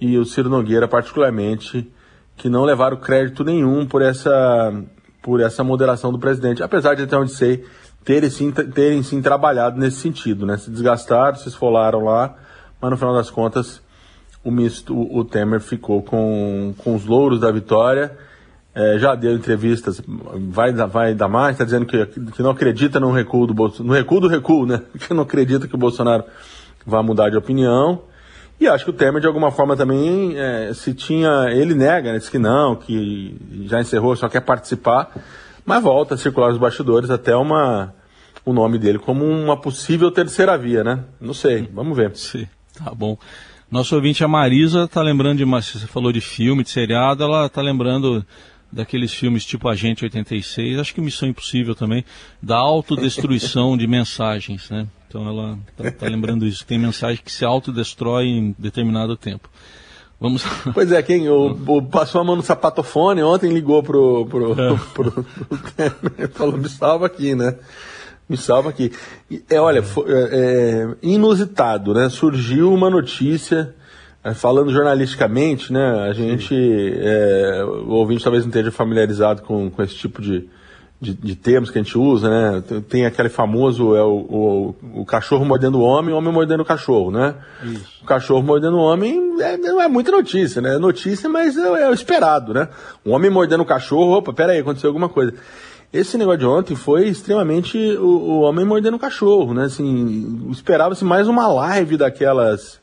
e 0.00 0.18
o 0.18 0.24
Ciro 0.24 0.48
Nogueira, 0.48 0.88
particularmente, 0.88 1.90
que 2.36 2.48
não 2.48 2.64
levaram 2.64 2.96
crédito 2.96 3.44
nenhum 3.44 3.86
por 3.86 4.02
essa, 4.02 4.74
por 5.22 5.40
essa 5.40 5.62
moderação 5.62 6.10
do 6.10 6.18
presidente, 6.18 6.62
apesar 6.62 6.94
de 6.94 7.04
até 7.04 7.16
onde 7.16 7.32
sei 7.32 7.64
terem 8.04 8.28
sim, 8.28 8.50
terem 8.50 9.02
sim 9.02 9.22
trabalhado 9.22 9.78
nesse 9.78 9.98
sentido, 9.98 10.44
né? 10.44 10.58
Se 10.58 10.70
desgastaram, 10.70 11.36
se 11.36 11.48
esfolaram 11.48 12.04
lá, 12.04 12.34
mas 12.80 12.90
no 12.90 12.96
final 12.96 13.14
das 13.14 13.30
contas 13.30 13.80
o, 14.42 14.50
misto, 14.50 14.94
o 14.94 15.24
Temer 15.24 15.60
ficou 15.60 16.02
com, 16.02 16.74
com 16.76 16.94
os 16.94 17.06
louros 17.06 17.40
da 17.40 17.50
vitória 17.50 18.16
é, 18.74 18.98
já 18.98 19.14
deu 19.14 19.34
entrevistas, 19.34 20.02
vai, 20.48 20.72
vai 20.72 21.14
dar 21.14 21.28
mais, 21.28 21.54
está 21.54 21.64
dizendo 21.64 21.86
que, 21.86 22.04
que 22.06 22.42
não 22.42 22.50
acredita 22.50 22.98
no 22.98 23.12
recuo 23.12 23.46
do 23.46 23.54
Bolsonaro, 23.54 23.86
no 23.86 23.94
recuo 23.94 24.20
do 24.20 24.28
recuo, 24.28 24.66
né? 24.66 24.82
Que 24.98 25.14
não 25.14 25.22
acredita 25.22 25.68
que 25.68 25.74
o 25.74 25.78
Bolsonaro 25.78 26.24
vai 26.84 27.02
mudar 27.02 27.30
de 27.30 27.36
opinião. 27.36 28.02
E 28.60 28.66
acho 28.66 28.84
que 28.84 28.90
o 28.90 28.94
Temer, 28.94 29.20
de 29.20 29.26
alguma 29.26 29.50
forma, 29.50 29.76
também, 29.76 30.38
é, 30.38 30.72
se 30.74 30.92
tinha. 30.92 31.46
Ele 31.50 31.74
nega, 31.74 32.12
né, 32.12 32.18
diz 32.18 32.28
que 32.28 32.38
não, 32.38 32.74
que 32.74 33.36
já 33.66 33.80
encerrou, 33.80 34.16
só 34.16 34.28
quer 34.28 34.40
participar, 34.40 35.10
mas 35.64 35.82
volta 35.82 36.14
a 36.14 36.18
circular 36.18 36.50
os 36.50 36.58
bastidores 36.58 37.10
até 37.10 37.34
uma, 37.36 37.94
o 38.44 38.52
nome 38.52 38.78
dele 38.78 38.98
como 38.98 39.24
uma 39.24 39.56
possível 39.56 40.10
terceira 40.10 40.58
via, 40.58 40.82
né? 40.82 41.04
Não 41.20 41.34
sei, 41.34 41.68
vamos 41.72 41.96
ver. 41.96 42.14
Sim. 42.16 42.46
Tá 42.76 42.92
bom. 42.92 43.16
Nosso 43.70 43.94
ouvinte, 43.96 44.22
a 44.22 44.28
Marisa, 44.28 44.86
tá 44.86 45.02
lembrando 45.02 45.38
de, 45.38 45.44
você 45.44 45.86
falou 45.86 46.12
de 46.12 46.20
filme, 46.20 46.62
de 46.62 46.70
seriado, 46.70 47.24
ela 47.24 47.48
tá 47.48 47.60
lembrando 47.60 48.24
daqueles 48.74 49.12
filmes 49.14 49.44
tipo 49.44 49.68
Agente 49.68 50.04
86, 50.04 50.78
acho 50.78 50.94
que 50.94 51.00
Missão 51.00 51.28
Impossível 51.28 51.74
também, 51.74 52.04
da 52.42 52.56
autodestruição 52.56 53.76
de 53.76 53.86
mensagens, 53.86 54.68
né? 54.68 54.86
Então 55.08 55.26
ela 55.28 55.58
tá, 55.76 55.90
tá 55.92 56.06
lembrando 56.06 56.44
isso, 56.44 56.66
tem 56.66 56.78
mensagem 56.78 57.22
que 57.24 57.30
se 57.30 57.44
autodestrói 57.44 58.26
em 58.26 58.54
determinado 58.58 59.16
tempo. 59.16 59.48
Vamos... 60.20 60.44
Pois 60.72 60.90
é, 60.90 61.02
quem 61.02 61.28
o, 61.28 61.56
o, 61.66 61.82
passou 61.82 62.20
a 62.20 62.24
mão 62.24 62.34
no 62.34 62.42
sapatofone 62.42 63.22
ontem 63.22 63.52
ligou 63.52 63.82
pro, 63.82 64.26
pro, 64.26 64.52
é. 64.52 64.78
pro, 64.92 65.12
pro, 65.12 65.22
pro 65.22 66.28
falou 66.32 66.56
me 66.56 66.68
salva 66.68 67.06
aqui, 67.06 67.34
né? 67.34 67.56
Me 68.28 68.36
salva 68.36 68.70
aqui. 68.70 68.90
É, 69.50 69.60
olha, 69.60 69.82
foi, 69.82 70.04
é, 70.10 70.28
é, 70.32 70.88
inusitado, 71.02 71.92
né? 71.92 72.08
Surgiu 72.08 72.72
uma 72.72 72.88
notícia, 72.88 73.74
é, 73.82 73.83
falando 74.32 74.72
jornalisticamente, 74.72 75.70
né? 75.70 76.08
A 76.08 76.12
gente, 76.14 76.54
é, 76.54 77.62
o 77.64 77.90
ouvinte 77.90 78.24
talvez 78.24 78.44
não 78.44 78.48
esteja 78.48 78.72
familiarizado 78.72 79.42
com, 79.42 79.68
com 79.68 79.82
esse 79.82 79.94
tipo 79.94 80.22
de, 80.22 80.48
de, 80.98 81.12
de, 81.12 81.36
termos 81.36 81.70
que 81.70 81.78
a 81.78 81.82
gente 81.82 81.98
usa, 81.98 82.30
né? 82.30 82.62
Tem 82.88 83.04
aquele 83.04 83.28
famoso, 83.28 83.94
é 83.94 84.02
o, 84.02 84.14
o, 84.14 85.00
o 85.00 85.04
cachorro 85.04 85.44
mordendo 85.44 85.78
o 85.78 85.82
homem, 85.82 86.14
o 86.14 86.16
homem 86.16 86.32
mordendo 86.32 86.62
o 86.62 86.64
cachorro, 86.64 87.10
né? 87.10 87.34
Isso. 87.62 88.00
O 88.02 88.06
cachorro 88.06 88.42
mordendo 88.42 88.78
o 88.78 88.80
homem 88.80 89.34
é, 89.40 89.58
não 89.58 89.78
é 89.78 89.88
muita 89.88 90.10
notícia, 90.10 90.62
né? 90.62 90.76
É 90.76 90.78
notícia, 90.78 91.28
mas 91.28 91.58
é, 91.58 91.82
é 91.82 91.90
o 91.90 91.92
esperado, 91.92 92.54
né? 92.54 92.68
O 93.04 93.10
homem 93.10 93.30
mordendo 93.30 93.60
o 93.62 93.66
cachorro, 93.66 94.16
opa, 94.16 94.32
peraí, 94.32 94.60
aconteceu 94.60 94.88
alguma 94.88 95.10
coisa. 95.10 95.34
Esse 95.92 96.16
negócio 96.16 96.40
de 96.40 96.46
ontem 96.46 96.74
foi 96.74 97.08
extremamente 97.08 97.78
o, 97.98 98.06
o 98.06 98.40
homem 98.40 98.64
mordendo 98.64 98.94
o 98.94 98.98
cachorro, 98.98 99.52
né? 99.52 99.64
Assim, 99.64 100.48
esperava-se 100.50 101.04
mais 101.04 101.28
uma 101.28 101.46
live 101.46 101.98
daquelas 101.98 102.82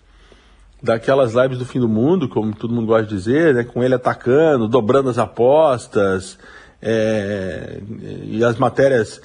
daquelas 0.81 1.33
lives 1.33 1.57
do 1.57 1.65
fim 1.65 1.79
do 1.79 1.87
mundo, 1.87 2.27
como 2.27 2.55
todo 2.55 2.73
mundo 2.73 2.87
gosta 2.87 3.05
de 3.05 3.15
dizer, 3.15 3.53
né? 3.53 3.63
Com 3.63 3.83
ele 3.83 3.95
atacando, 3.95 4.67
dobrando 4.67 5.09
as 5.09 5.17
apostas, 5.17 6.37
é, 6.81 7.79
e 8.23 8.43
as 8.43 8.57
matérias, 8.57 9.21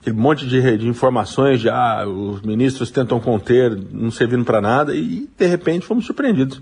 aquele 0.00 0.16
monte 0.16 0.46
de, 0.46 0.76
de 0.76 0.86
informações 0.86 1.60
de 1.60 1.70
ah, 1.70 2.04
os 2.06 2.42
ministros 2.42 2.90
tentam 2.90 3.18
conter, 3.18 3.76
não 3.90 4.10
servindo 4.10 4.44
para 4.44 4.60
nada, 4.60 4.94
e 4.94 5.28
de 5.36 5.46
repente 5.46 5.86
fomos 5.86 6.04
surpreendidos 6.04 6.60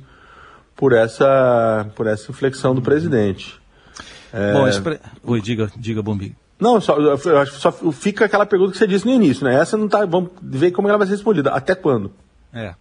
por 0.77 0.93
essa, 0.93 1.87
por 1.97 2.07
essa 2.07 2.31
inflexão 2.31 2.75
do 2.75 2.83
presidente. 2.83 3.59
É... 4.33 4.53
Bom, 4.53 4.69
expre... 4.69 5.01
Oi, 5.25 5.41
diga, 5.41 5.71
diga, 5.77 6.03
Bombi. 6.03 6.37
Não, 6.59 6.81
só, 6.81 6.97
eu 6.99 7.39
acho 7.39 7.53
só 7.61 7.71
fica 7.71 8.25
aquela 8.25 8.47
pergunta 8.47 8.73
que 8.73 8.79
você 8.79 8.87
disse 8.87 9.05
no 9.05 9.13
início, 9.13 9.45
né? 9.45 9.55
Essa 9.61 9.77
não 9.77 9.89
tá. 9.89 10.07
Vamos 10.07 10.31
ver 10.41 10.71
como 10.71 10.89
ela 10.89 10.97
vai 10.97 11.07
ser 11.07 11.13
respondida. 11.13 11.51
Até 11.51 11.75
quando? 11.75 12.11
É. 12.53 12.75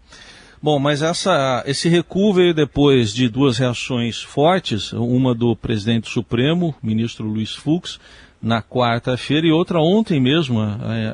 Bom, 0.61 0.79
mas 0.79 1.01
essa, 1.01 1.63
esse 1.65 1.89
recuo 1.89 2.33
veio 2.33 2.53
depois 2.53 3.13
de 3.13 3.29
duas 3.29 3.57
reações 3.57 4.21
fortes, 4.21 4.93
uma 4.93 5.35
do 5.35 5.55
presidente 5.55 6.09
Supremo, 6.09 6.75
ministro 6.81 7.25
Luiz 7.25 7.53
Fux, 7.53 7.99
na 8.41 8.61
quarta-feira, 8.61 9.47
e 9.47 9.51
outra 9.51 9.79
ontem 9.79 10.19
mesmo, 10.19 10.59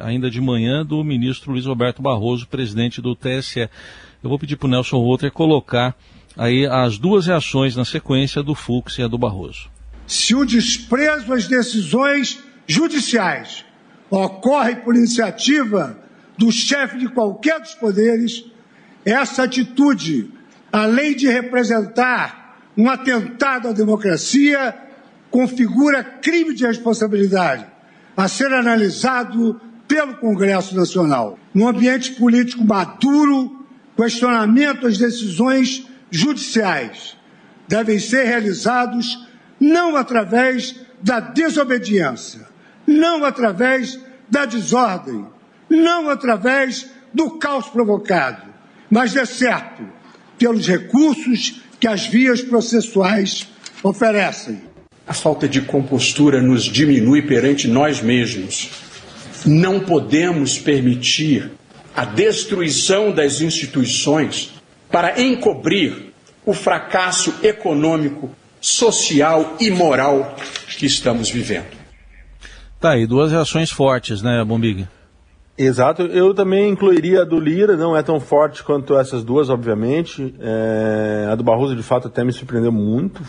ainda 0.02 0.30
de 0.30 0.42
manhã, 0.42 0.86
do 0.86 1.04
ministro 1.04 1.52
Luiz 1.52 1.66
Roberto 1.66 2.02
Barroso, 2.02 2.48
presidente 2.48 3.02
do 3.02 3.16
TSE. 3.16 3.70
Eu 4.24 4.30
vou 4.30 4.38
pedir 4.38 4.58
para 4.58 4.68
o 4.68 4.70
Nelson 4.70 5.04
Walter 5.04 5.32
colocar 5.32 5.96
aí 6.38 6.66
as 6.66 6.98
duas 6.98 7.28
reações 7.28 7.76
na 7.76 7.86
sequência 7.86 8.44
do 8.44 8.54
Fux 8.54 8.98
e 8.98 9.02
a 9.02 9.08
do 9.08 9.18
Barroso. 9.18 9.70
Se 10.06 10.36
o 10.36 10.46
desprezo 10.46 11.34
às 11.34 11.48
decisões 11.48 12.40
judiciais 12.68 13.66
ocorre 14.10 14.76
por 14.76 14.96
iniciativa 14.96 15.98
do 16.38 16.52
chefe 16.52 16.98
de 16.98 17.08
qualquer 17.08 17.60
dos 17.60 17.76
poderes, 17.76 18.46
essa 19.06 19.44
atitude, 19.44 20.32
além 20.72 21.16
de 21.16 21.28
representar 21.28 22.58
um 22.78 22.90
atentado 22.90 23.68
à 23.68 23.72
democracia, 23.72 24.76
configura 25.30 26.04
crime 26.04 26.54
de 26.54 26.66
responsabilidade 26.66 27.66
a 28.16 28.28
ser 28.28 28.54
analisado 28.54 29.60
pelo 29.88 30.16
Congresso 30.18 30.76
Nacional. 30.76 31.40
Num 31.54 31.68
ambiente 31.68 32.12
político 32.14 32.64
maduro, 32.64 33.66
questionamento 33.96 34.88
às 34.88 34.98
decisões 34.98 35.88
judiciais 36.10 37.18
devem 37.68 38.00
ser 38.00 38.26
realizados 38.26 39.28
não 39.60 39.96
através 39.96 40.76
da 41.02 41.20
desobediência, 41.20 42.48
não 42.86 43.24
através 43.24 44.00
da 44.30 44.46
desordem, 44.46 45.26
não 45.70 46.10
através 46.10 46.90
do 47.14 47.38
caos 47.38 47.68
provocado, 47.68 48.51
mas 48.92 49.14
de 49.14 49.26
certo 49.26 49.84
pelos 50.38 50.68
recursos 50.68 51.62
que 51.80 51.88
as 51.88 52.06
vias 52.06 52.42
processuais 52.42 53.48
oferecem. 53.82 54.62
A 55.08 55.14
falta 55.14 55.48
de 55.48 55.62
compostura 55.62 56.42
nos 56.42 56.64
diminui 56.64 57.22
perante 57.22 57.68
nós 57.68 58.02
mesmos. 58.02 58.70
Não 59.46 59.80
podemos 59.80 60.60
permitir 60.60 61.52
a 61.96 62.06
destruição 62.06 63.12
das 63.12 63.42
instituições 63.42 64.52
para 64.92 65.22
encobrir 65.22 66.12
o 66.46 66.54
fracasso 66.54 67.34
econômico, 67.42 68.30
social 68.60 69.58
e 69.60 69.72
moral 69.72 70.36
que 70.78 70.86
estamos 70.86 71.30
vivendo. 71.30 71.82
Tá 72.80 72.92
aí, 72.92 73.06
duas 73.08 73.32
reações 73.32 73.72
fortes, 73.72 74.22
né, 74.22 74.44
Bombig? 74.44 74.88
Exato, 75.64 76.02
eu 76.02 76.34
também 76.34 76.72
incluiria 76.72 77.22
a 77.22 77.24
do 77.24 77.40
Lira, 77.40 77.78
não 77.78 77.96
é 77.96 78.02
tão 78.02 78.20
forte 78.20 78.64
quanto 78.64 78.98
essas 78.98 79.24
duas, 79.24 79.48
obviamente. 79.48 80.34
É, 80.40 81.28
a 81.32 81.36
do 81.36 81.44
Barroso, 81.44 81.76
de 81.76 81.84
fato, 81.84 82.08
até 82.08 82.24
me 82.24 82.34
surpreendeu 82.34 82.72
muito. 82.72 83.22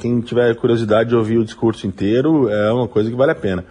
Quem 0.00 0.20
tiver 0.20 0.54
curiosidade 0.56 1.08
de 1.08 1.16
ouvir 1.16 1.38
o 1.38 1.44
discurso 1.44 1.86
inteiro, 1.86 2.50
é 2.50 2.70
uma 2.70 2.86
coisa 2.86 3.08
que 3.08 3.16
vale 3.16 3.32
a 3.32 3.34
pena. 3.34 3.64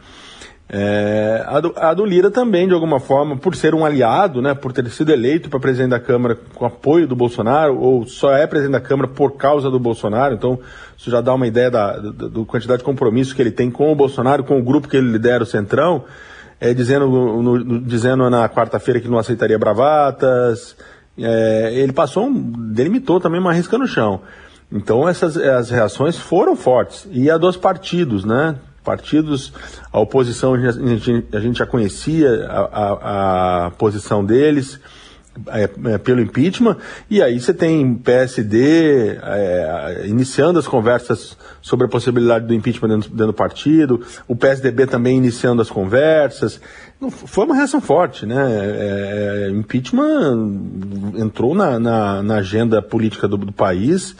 É, 0.68 1.44
a, 1.46 1.60
do, 1.60 1.74
a, 1.76 1.94
do, 1.94 2.04
Lira 2.04 2.32
também, 2.32 2.68
de 2.68 2.74
alguma 2.74 3.00
forma, 3.00 3.38
por 3.38 3.56
ser 3.56 3.76
um 3.76 3.86
aliado, 3.86 4.42
né, 4.42 4.56
por 4.56 4.74
ter 4.74 4.90
sido 4.90 5.12
eleito 5.12 5.48
para 5.48 5.60
presidente 5.60 5.92
da 5.92 6.00
Câmara 6.00 6.36
com 6.56 6.66
apoio 6.66 7.08
do 7.08 7.16
Bolsonaro, 7.16 7.80
ou 7.80 8.08
só 8.08 8.34
é 8.34 8.48
presidente 8.48 8.72
da 8.72 8.82
Câmara 8.82 9.08
por 9.08 9.34
causa 9.34 9.70
do 9.70 9.80
Bolsonaro, 9.80 10.34
então 10.34 10.60
isso 10.98 11.12
já 11.12 11.22
dá 11.22 11.32
uma 11.36 11.46
ideia 11.46 11.70
da, 11.70 12.00
da, 12.00 12.28
da 12.30 12.46
quantidade 12.48 12.80
de 12.80 12.86
compromisso 12.86 13.36
que 13.36 13.42
ele 13.44 13.52
tem 13.52 13.70
com 13.70 13.92
o 13.92 13.96
Bolsonaro, 13.96 14.44
com 14.44 14.58
o 14.58 14.64
grupo 14.64 14.88
que 14.88 14.98
ele 14.98 15.12
lidera, 15.12 15.44
o 15.44 15.46
Centrão, 15.46 16.06
é, 16.60 16.74
dizendo, 16.74 17.08
no, 17.08 17.42
no, 17.42 17.82
dizendo 17.82 18.30
na 18.30 18.48
quarta-feira 18.50 19.00
que 19.00 19.08
não 19.08 19.18
aceitaria 19.18 19.58
bravatas, 19.58 20.76
é, 21.18 21.72
ele 21.74 21.94
passou, 21.94 22.28
um, 22.28 22.34
delimitou 22.72 23.20
também 23.20 23.40
uma 23.40 23.54
risca 23.54 23.78
no 23.78 23.88
chão. 23.88 24.22
Então 24.72 25.08
essas 25.08 25.38
as 25.38 25.70
reações 25.70 26.18
foram 26.18 26.56
fortes. 26.56 27.08
E 27.12 27.30
a 27.30 27.38
dos 27.38 27.58
partidos, 27.58 28.26
né? 28.26 28.56
partidos, 28.84 29.54
a 29.92 30.00
oposição, 30.00 30.54
a 30.54 30.72
gente, 30.72 31.26
a 31.32 31.40
gente 31.40 31.58
já 31.58 31.66
conhecia 31.66 32.46
a, 32.48 32.60
a, 32.62 33.66
a 33.68 33.72
posição 33.72 34.24
deles 34.24 34.80
é, 35.48 35.70
é, 35.94 35.98
pelo 35.98 36.22
impeachment, 36.22 36.78
e 37.10 37.22
aí 37.22 37.40
você 37.40 37.54
tem 37.54 37.96
PSD 37.96 39.18
é, 39.22 40.04
iniciando 40.06 40.60
as 40.60 40.68
conversas 40.68 41.36
sobre 41.62 41.88
a 41.88 41.90
possibilidade 41.90 42.46
do 42.46 42.54
impeachment 42.54 42.90
dentro, 42.90 43.10
dentro, 43.10 43.28
do 43.28 43.34
partido, 43.34 44.02
o 44.28 44.36
PSDB 44.36 44.86
também 44.86 45.18
iniciando 45.18 45.62
as 45.62 45.70
conversas. 45.70 46.62
Foi 47.10 47.46
uma 47.46 47.56
reação 47.56 47.82
forte, 47.82 48.26
né? 48.26 48.36
É, 48.36 49.48
é, 49.48 49.50
impeachment 49.50 50.62
entrou 51.16 51.56
na, 51.56 51.80
na, 51.80 52.22
na 52.22 52.36
agenda 52.36 52.82
política 52.82 53.28
do, 53.28 53.38
do 53.38 53.52
país 53.52 54.16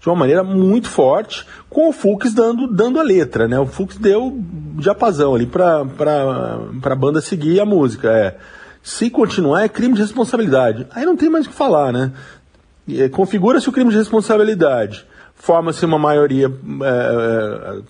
de 0.00 0.08
uma 0.08 0.14
maneira 0.14 0.44
muito 0.44 0.88
forte, 0.88 1.44
com 1.68 1.88
o 1.88 1.92
Fux 1.92 2.32
dando, 2.32 2.68
dando 2.68 3.00
a 3.00 3.02
letra, 3.02 3.48
né? 3.48 3.58
O 3.58 3.66
Fux 3.66 3.96
deu 3.96 4.40
japazão 4.78 5.34
ali 5.34 5.46
para 5.46 5.80
a 5.80 6.94
banda 6.94 7.20
seguir 7.20 7.60
a 7.60 7.64
música. 7.64 8.08
É, 8.08 8.36
se 8.88 9.10
continuar, 9.10 9.64
é 9.64 9.68
crime 9.68 9.94
de 9.94 10.00
responsabilidade. 10.00 10.86
Aí 10.92 11.04
não 11.04 11.14
tem 11.14 11.28
mais 11.28 11.44
o 11.44 11.50
que 11.50 11.54
falar, 11.54 11.92
né? 11.92 12.10
É, 12.88 13.06
Configura-se 13.10 13.68
o 13.68 13.72
crime 13.72 13.90
de 13.90 13.98
responsabilidade 13.98 15.06
forma-se 15.34 15.84
uma 15.84 15.98
maioria, 15.98 16.50
é, 16.82 17.80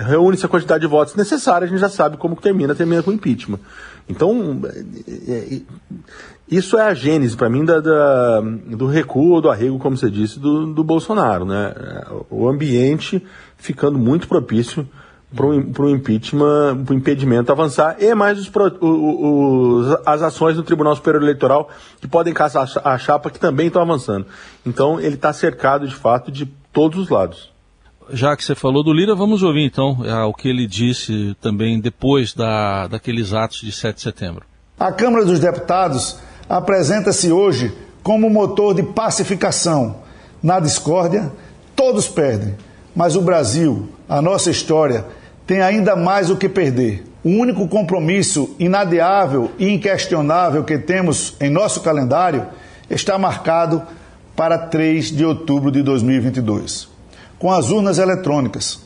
é, 0.00 0.02
reúne-se 0.02 0.44
a 0.44 0.48
quantidade 0.48 0.80
de 0.80 0.86
votos 0.86 1.14
necessária, 1.14 1.66
a 1.66 1.68
gente 1.68 1.78
já 1.78 1.88
sabe 1.88 2.16
como 2.16 2.34
termina, 2.34 2.74
termina 2.74 3.02
com 3.02 3.12
impeachment. 3.12 3.60
Então, 4.08 4.62
é, 5.28 5.32
é 5.32 5.60
isso 6.50 6.78
é 6.78 6.82
a 6.82 6.94
gênese, 6.94 7.36
para 7.36 7.50
mim, 7.50 7.62
da, 7.62 7.78
da, 7.78 8.40
do 8.40 8.86
recuo, 8.86 9.42
do 9.42 9.50
arrego, 9.50 9.78
como 9.78 9.98
você 9.98 10.10
disse, 10.10 10.40
do, 10.40 10.72
do 10.72 10.82
Bolsonaro. 10.82 11.44
Né? 11.44 11.74
O 12.30 12.48
ambiente 12.48 13.22
ficando 13.58 13.98
muito 13.98 14.26
propício 14.26 14.88
para 15.34 15.46
o 15.46 15.90
impeachment, 15.90 16.84
para 16.84 16.94
o 16.94 16.96
impedimento 16.96 17.52
avançar, 17.52 17.96
e 18.00 18.14
mais 18.14 18.38
os, 18.38 18.50
os, 18.80 19.96
as 20.06 20.22
ações 20.22 20.56
do 20.56 20.62
Tribunal 20.62 20.96
Superior 20.96 21.22
Eleitoral 21.22 21.68
que 22.00 22.08
podem 22.08 22.32
caçar 22.32 22.66
a 22.82 22.96
chapa 22.96 23.30
que 23.30 23.38
também 23.38 23.66
estão 23.66 23.82
avançando. 23.82 24.26
Então 24.64 24.98
ele 24.98 25.16
está 25.16 25.32
cercado 25.32 25.86
de 25.86 25.94
fato 25.94 26.32
de 26.32 26.46
todos 26.72 26.98
os 26.98 27.08
lados. 27.10 27.52
Já 28.10 28.34
que 28.34 28.42
você 28.42 28.54
falou 28.54 28.82
do 28.82 28.90
Lira, 28.90 29.14
vamos 29.14 29.42
ouvir 29.42 29.64
então 29.66 29.98
é, 30.02 30.24
o 30.24 30.32
que 30.32 30.48
ele 30.48 30.66
disse 30.66 31.36
também 31.42 31.78
depois 31.78 32.32
da, 32.32 32.86
daqueles 32.86 33.34
atos 33.34 33.60
de 33.60 33.70
7 33.70 33.96
de 33.96 34.02
setembro. 34.02 34.44
A 34.80 34.90
Câmara 34.90 35.26
dos 35.26 35.38
Deputados 35.38 36.18
apresenta-se 36.48 37.30
hoje 37.30 37.74
como 38.02 38.30
motor 38.30 38.74
de 38.74 38.82
pacificação. 38.82 39.96
Na 40.42 40.58
discórdia, 40.58 41.30
todos 41.76 42.08
perdem, 42.08 42.56
mas 42.96 43.14
o 43.14 43.20
Brasil, 43.20 43.88
a 44.08 44.22
nossa 44.22 44.50
história, 44.50 45.04
tem 45.48 45.62
ainda 45.62 45.96
mais 45.96 46.28
o 46.28 46.36
que 46.36 46.46
perder. 46.46 47.04
O 47.24 47.30
único 47.30 47.66
compromisso 47.66 48.54
inadiável 48.58 49.50
e 49.58 49.66
inquestionável 49.66 50.62
que 50.62 50.76
temos 50.76 51.34
em 51.40 51.48
nosso 51.48 51.80
calendário 51.80 52.46
está 52.90 53.18
marcado 53.18 53.82
para 54.36 54.58
3 54.58 55.10
de 55.10 55.24
outubro 55.24 55.72
de 55.72 55.82
2022, 55.82 56.86
com 57.38 57.50
as 57.50 57.70
urnas 57.70 57.96
eletrônicas. 57.96 58.80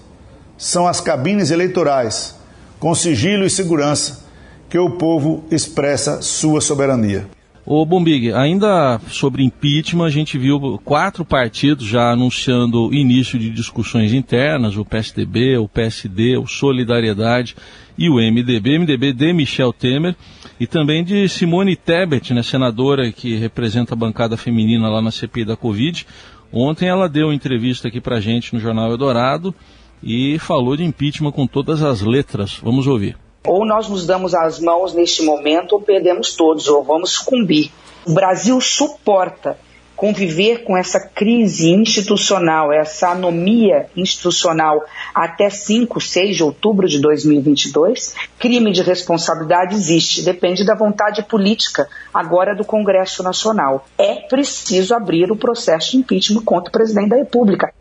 São 0.57 0.87
as 0.87 1.01
cabines 1.01 1.51
eleitorais, 1.51 2.37
com 2.79 2.95
sigilo 2.95 3.45
e 3.45 3.51
segurança, 3.51 4.21
que 4.69 4.79
o 4.79 4.91
povo 4.91 5.43
expressa 5.51 6.23
sua 6.23 6.61
soberania. 6.61 7.27
Ô 7.65 7.87
Bombig, 7.87 8.33
ainda 8.33 9.01
sobre 9.09 9.45
impeachment, 9.45 10.07
a 10.07 10.11
gente 10.11 10.37
viu 10.37 10.81
quatro 10.85 11.25
partidos 11.25 11.87
já 11.87 12.11
anunciando 12.11 12.93
início 12.93 13.39
de 13.39 13.51
discussões 13.51 14.13
internas, 14.13 14.77
o 14.77 14.85
PSDB, 14.85 15.57
o 15.59 15.69
PSD, 15.69 16.37
o 16.37 16.47
Solidariedade 16.47 17.55
e 17.97 18.11
o 18.11 18.15
MDB, 18.15 18.81
MDB 18.81 19.13
de 19.13 19.33
Michel 19.33 19.73
Temer 19.73 20.17
e 20.59 20.67
também 20.67 21.05
de 21.05 21.29
Simone 21.29 21.77
Tebet, 21.77 22.35
né, 22.35 22.43
senadora 22.43 23.13
que 23.13 23.37
representa 23.37 23.95
a 23.95 23.97
bancada 23.97 24.37
feminina 24.37 24.89
lá 24.89 25.01
na 25.01 25.13
CPI 25.13 25.45
da 25.45 25.57
Covid. 25.57 26.05
Ontem 26.53 26.89
ela 26.89 27.09
deu 27.09 27.33
entrevista 27.33 27.87
aqui 27.87 28.01
pra 28.01 28.21
gente 28.21 28.53
no 28.53 28.59
Jornal 28.59 28.91
Eldorado 28.91 29.55
e 30.03 30.37
falou 30.41 30.77
de 30.77 30.83
impeachment 30.83 31.31
com 31.31 31.47
todas 31.47 31.81
as 31.81 32.01
letras. 32.01 32.59
Vamos 32.61 32.89
ouvir. 32.89 33.22
Ou 33.47 33.67
nós 33.67 33.89
nos 33.89 34.07
damos 34.07 34.35
as 34.35 34.61
mãos 34.61 34.95
neste 34.95 35.23
momento 35.23 35.73
ou 35.73 35.81
perdemos 35.81 36.35
todos, 36.35 36.69
ou 36.69 36.83
vamos 36.83 37.11
sucumbir. 37.11 37.71
O 38.07 38.13
Brasil 38.13 38.61
suporta 38.61 39.59
conviver 40.03 40.65
com 40.65 40.77
essa 40.77 40.99
crise 40.99 41.71
institucional, 41.71 42.73
essa 42.73 43.11
anomia 43.11 43.87
institucional 43.97 44.85
até 45.15 45.49
5, 45.49 46.01
6 46.01 46.37
de 46.37 46.43
outubro 46.43 46.89
de 46.89 47.01
2022? 47.01 48.15
Crime 48.37 48.73
de 48.73 48.83
responsabilidade 48.83 49.77
existe, 49.77 50.23
depende 50.23 50.65
da 50.65 50.75
vontade 50.75 51.23
política 51.23 51.89
agora 52.13 52.53
do 52.53 52.65
Congresso 52.65 53.23
Nacional. 53.23 53.87
É 53.97 54.27
preciso 54.27 54.93
abrir 54.93 55.31
o 55.31 55.37
processo 55.37 55.93
de 55.93 55.99
impeachment 55.99 56.43
contra 56.43 56.69
o 56.69 56.73
presidente 56.73 57.11
da 57.11 57.17
República. 57.17 57.73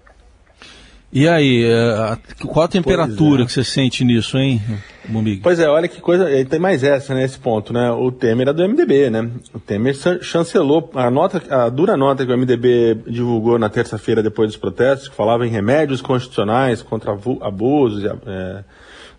E 1.13 1.27
aí, 1.27 1.65
é, 1.65 2.18
qual 2.48 2.65
a 2.65 2.70
temperatura 2.70 3.44
é. 3.44 3.46
que 3.46 3.51
você 3.51 3.65
sente 3.65 4.06
nisso, 4.06 4.38
hein, 4.38 4.62
Bombig? 5.10 5.41
Pois 5.41 5.60
é, 5.60 5.68
olha 5.68 5.88
que 5.88 6.00
coisa, 6.00 6.25
tem 6.46 6.60
mais 6.60 6.86
essa 6.86 7.13
nesse 7.13 7.38
né, 7.38 7.44
ponto, 7.44 7.74
né? 7.74 7.91
O 7.91 8.12
Temer 8.13 8.48
é 8.48 8.53
do 8.53 8.68
MDB, 8.68 9.10
né? 9.10 9.30
O 9.53 9.60
Temer 9.60 9.94
chancelou 10.22 10.89
a 10.96 11.12
nota, 11.12 11.44
a 11.53 11.68
dura 11.68 11.98
nota 11.98 12.25
que 12.25 12.32
o 12.32 12.38
MDB 12.38 12.96
divulgou 13.08 13.60
na 13.60 13.68
terça-feira 13.68 14.24
depois 14.24 14.48
dos 14.48 14.58
protestos, 14.58 15.10
que 15.10 15.15
falava 15.15 15.46
em 15.46 15.50
remédios 15.50 16.01
constitucionais 16.01 16.82
contra 16.82 17.12
abusos 17.41 18.06
é, 18.06 18.63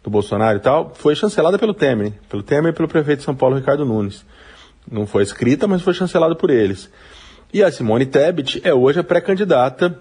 do 0.02 0.08
Bolsonaro 0.08 0.56
e 0.56 0.60
tal, 0.60 0.92
foi 0.94 1.14
chancelada 1.14 1.58
pelo 1.58 1.74
Temer, 1.74 2.14
pelo 2.28 2.42
Temer 2.42 2.72
e 2.72 2.74
pelo 2.74 2.88
prefeito 2.88 3.18
de 3.18 3.24
São 3.26 3.34
Paulo, 3.34 3.56
Ricardo 3.56 3.84
Nunes. 3.84 4.24
Não 4.90 5.06
foi 5.06 5.22
escrita, 5.22 5.68
mas 5.68 5.82
foi 5.82 5.92
chancelada 5.92 6.34
por 6.34 6.48
eles. 6.48 6.90
E 7.52 7.62
a 7.62 7.70
Simone 7.70 8.06
Tebet 8.06 8.62
é 8.64 8.72
hoje 8.72 8.98
a 8.98 9.04
pré-candidata 9.04 9.98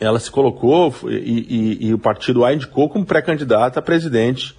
ela 0.00 0.18
se 0.18 0.30
colocou 0.30 0.94
e, 1.04 1.78
e, 1.80 1.88
e 1.88 1.94
o 1.94 1.98
partido 1.98 2.44
a 2.44 2.54
indicou 2.54 2.88
como 2.88 3.04
pré-candidata 3.04 3.78
a 3.78 3.82
presidente. 3.82 4.58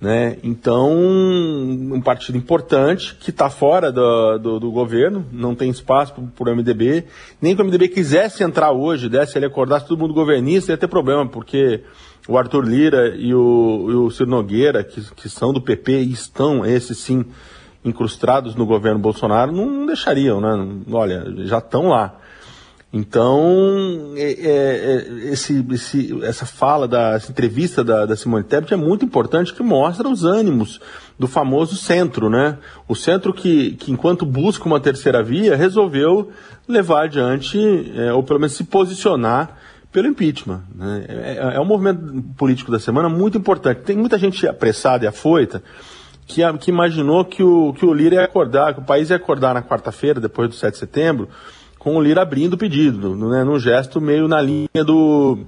Né? 0.00 0.36
Então, 0.44 0.96
um 0.96 2.00
partido 2.00 2.38
importante 2.38 3.16
que 3.16 3.30
está 3.30 3.50
fora 3.50 3.90
do, 3.90 4.38
do, 4.38 4.60
do, 4.60 4.70
governo, 4.70 5.26
não 5.32 5.56
tem 5.56 5.68
espaço 5.68 6.14
para 6.14 6.52
o 6.52 6.56
MDB. 6.56 7.04
Nem 7.42 7.56
que 7.56 7.60
o 7.60 7.64
MDB 7.64 7.88
quisesse 7.88 8.44
entrar 8.44 8.70
hoje, 8.70 9.08
desse 9.08 9.36
ele 9.36 9.46
acordasse 9.46 9.88
todo 9.88 9.98
mundo 9.98 10.14
governista, 10.14 10.70
ia 10.70 10.78
ter 10.78 10.86
problema, 10.86 11.26
porque 11.26 11.82
o 12.28 12.38
Arthur 12.38 12.64
Lira 12.64 13.16
e 13.16 13.34
o, 13.34 13.86
e 13.90 13.94
o 13.94 14.10
Ciro 14.12 14.30
Nogueira, 14.30 14.84
que, 14.84 15.00
que 15.16 15.28
são 15.28 15.52
do 15.52 15.60
PP 15.60 16.02
e 16.02 16.12
estão, 16.12 16.64
esses 16.64 16.98
sim, 16.98 17.24
incrustados 17.84 18.54
no 18.54 18.66
governo 18.66 19.00
Bolsonaro, 19.00 19.50
não, 19.50 19.66
não 19.66 19.86
deixariam, 19.86 20.40
né? 20.40 20.84
Olha, 20.92 21.24
já 21.38 21.58
estão 21.58 21.88
lá. 21.88 22.14
Então, 22.90 24.14
é, 24.16 24.32
é, 24.32 24.46
é, 24.46 25.30
esse, 25.30 25.64
esse, 25.72 26.24
essa 26.24 26.46
fala, 26.46 26.88
da, 26.88 27.12
essa 27.12 27.30
entrevista 27.30 27.84
da, 27.84 28.06
da 28.06 28.16
Simone 28.16 28.44
Tebet 28.44 28.72
é 28.72 28.78
muito 28.78 29.04
importante, 29.04 29.52
que 29.52 29.62
mostra 29.62 30.08
os 30.08 30.24
ânimos 30.24 30.80
do 31.18 31.28
famoso 31.28 31.76
centro, 31.76 32.30
né? 32.30 32.56
O 32.86 32.94
centro 32.94 33.34
que, 33.34 33.72
que 33.72 33.92
enquanto 33.92 34.24
busca 34.24 34.64
uma 34.64 34.80
terceira 34.80 35.22
via, 35.22 35.54
resolveu 35.54 36.30
levar 36.66 37.04
adiante, 37.04 37.58
é, 37.94 38.10
ou 38.12 38.22
pelo 38.22 38.40
menos 38.40 38.56
se 38.56 38.64
posicionar 38.64 39.58
pelo 39.92 40.08
impeachment. 40.08 40.62
Né? 40.74 41.04
É, 41.08 41.14
é, 41.14 41.56
é 41.56 41.60
um 41.60 41.66
movimento 41.66 42.22
político 42.38 42.70
da 42.70 42.78
semana 42.78 43.10
muito 43.10 43.36
importante. 43.36 43.82
Tem 43.82 43.96
muita 43.96 44.18
gente 44.18 44.46
apressada 44.46 45.04
e 45.04 45.08
afoita 45.08 45.62
que, 46.26 46.40
que 46.58 46.70
imaginou 46.70 47.24
que 47.24 47.42
o, 47.42 47.74
que 47.74 47.84
o 47.84 47.92
Lira 47.92 48.16
ia 48.16 48.24
acordar, 48.24 48.74
que 48.74 48.80
o 48.80 48.84
país 48.84 49.10
ia 49.10 49.16
acordar 49.16 49.52
na 49.52 49.62
quarta-feira, 49.62 50.20
depois 50.20 50.48
do 50.48 50.54
7 50.54 50.72
de 50.72 50.78
setembro, 50.78 51.28
com 51.78 51.96
o 51.96 52.00
Lira 52.00 52.22
abrindo 52.22 52.54
o 52.54 52.58
pedido, 52.58 53.14
né, 53.14 53.44
num 53.44 53.58
gesto 53.58 54.00
meio 54.00 54.26
na 54.26 54.40
linha 54.40 54.84
do, 54.84 55.38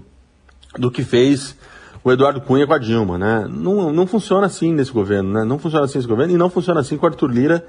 do 0.79 0.91
que 0.91 1.03
fez 1.03 1.57
o 2.03 2.11
Eduardo 2.11 2.41
Cunha 2.41 2.67
com 2.67 2.73
a 2.73 2.79
Dilma. 2.79 3.19
Né? 3.19 3.47
Não, 3.49 3.93
não 3.93 4.07
funciona 4.07 4.47
assim 4.47 4.73
nesse 4.73 4.93
governo, 4.93 5.33
né? 5.33 5.45
não 5.45 5.59
funciona 5.59 5.85
assim 5.85 5.99
nesse 5.99 6.09
governo 6.09 6.35
e 6.35 6.37
não 6.37 6.51
funciona 6.51 6.81
assim 6.81 6.97
com 6.97 7.07
o 7.07 7.09
Arthur 7.09 7.31
Lira 7.31 7.67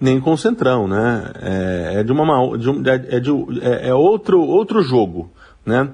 nem 0.00 0.20
com 0.20 0.32
o 0.32 0.38
Centrão. 0.38 0.86
Né? 0.86 1.30
É, 1.40 1.92
é 1.96 2.02
de 2.02 2.12
uma 2.12 2.56
de 2.56 2.70
um, 2.70 2.82
é, 2.86 3.20
de, 3.20 3.30
é, 3.60 3.88
é, 3.88 3.94
outro, 3.94 4.40
outro 4.40 4.82
jogo. 4.82 5.30
Né? 5.64 5.90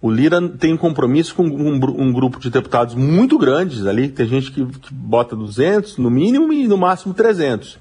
O 0.00 0.10
Lira 0.10 0.40
tem 0.48 0.76
compromisso 0.76 1.34
com 1.34 1.42
um, 1.42 1.74
um, 1.74 2.12
grupo 2.12 2.38
de 2.38 2.50
deputados 2.50 2.94
muito 2.94 3.36
grandes 3.36 3.84
ali, 3.84 4.08
tem 4.08 4.28
gente 4.28 4.52
que, 4.52 4.64
que 4.64 4.94
bota 4.94 5.34
200 5.34 5.98
no 5.98 6.08
mínimo 6.08 6.52
e 6.52 6.68
no 6.68 6.78
máximo 6.78 7.12
300. 7.12 7.78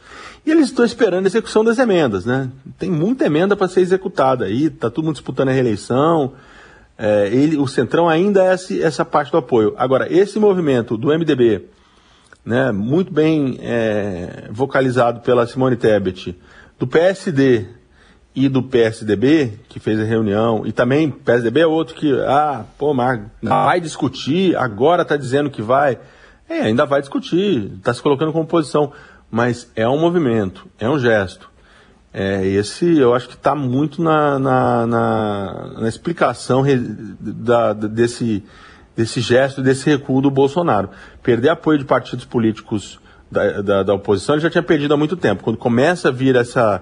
E 0.48 0.52
eles 0.52 0.68
estão 0.68 0.86
esperando 0.86 1.26
a 1.26 1.28
execução 1.28 1.62
das 1.62 1.78
emendas, 1.78 2.26
né? 2.26 2.50
Tem 2.80 2.90
muita 2.90 3.26
emenda 3.26 3.54
para 3.54 3.68
ser 3.68 3.82
executada 3.82 4.46
aí, 4.46 4.68
está 4.68 4.90
todo 4.90 5.04
mundo 5.04 5.16
disputando 5.16 5.50
a 5.50 5.52
reeleição. 5.52 6.36
É, 6.98 7.28
ele, 7.34 7.58
o 7.58 7.68
Centrão 7.68 8.08
ainda 8.08 8.42
é 8.42 8.54
essa, 8.54 8.74
essa 8.76 9.04
parte 9.04 9.30
do 9.30 9.40
apoio. 9.40 9.74
Agora, 9.78 10.08
esse 10.10 10.40
movimento 10.40 10.96
do 10.96 11.10
MDB, 11.10 11.66
né, 12.46 12.72
muito 12.72 13.12
bem 13.12 13.60
é, 13.60 14.48
vocalizado 14.50 15.20
pela 15.20 15.46
Simone 15.46 15.76
Tebet, 15.76 16.34
do 16.80 16.88
PSD 16.88 17.66
e 18.34 18.48
do 18.48 18.64
PSDB, 18.64 19.52
que 19.68 19.82
fez 19.82 20.00
a 20.00 20.06
reunião, 20.06 20.66
e 20.66 20.72
também 20.72 21.12
PSDB 21.12 21.60
é 21.60 21.68
outro 21.68 21.94
que, 21.94 22.10
ah, 22.22 22.64
pô, 22.78 22.94
mas 22.94 23.20
vai 23.44 23.82
discutir, 23.82 24.56
agora 24.56 25.02
está 25.02 25.18
dizendo 25.18 25.50
que 25.50 25.62
vai. 25.62 26.00
É, 26.48 26.62
ainda 26.62 26.86
vai 26.86 27.02
discutir, 27.02 27.74
está 27.74 27.94
se 27.94 28.02
colocando 28.02 28.32
como 28.32 28.48
posição 28.48 28.94
mas 29.30 29.72
é 29.76 29.88
um 29.88 30.00
movimento, 30.00 30.68
é 30.80 30.90
um 30.90 31.00
gesto. 31.00 31.50
É, 32.14 32.46
esse 32.46 32.98
eu 32.98 33.14
acho 33.14 33.28
que 33.28 33.36
está 33.36 33.54
muito 33.54 34.02
na, 34.02 34.40
na, 34.40 34.88
na, 34.88 35.72
na 35.82 35.88
explicação 35.88 36.64
da, 37.20 37.74
desse, 37.74 38.44
desse 38.96 39.22
gesto, 39.22 39.62
desse 39.62 39.90
recuo 39.90 40.22
do 40.22 40.32
Bolsonaro. 40.32 40.90
Perder 41.22 41.50
apoio 41.50 41.78
de 41.78 41.86
partidos 41.86 42.26
políticos 42.26 43.00
da, 43.30 43.62
da, 43.62 43.84
da, 43.84 43.94
oposição 43.94 44.36
ele 44.36 44.42
já 44.42 44.50
tinha 44.50 44.64
perdido 44.64 44.94
há 44.94 44.98
muito 44.98 45.16
tempo. 45.16 45.44
Quando 45.44 45.58
começa 45.58 46.08
a 46.08 46.12
vir 46.12 46.36
essa, 46.36 46.82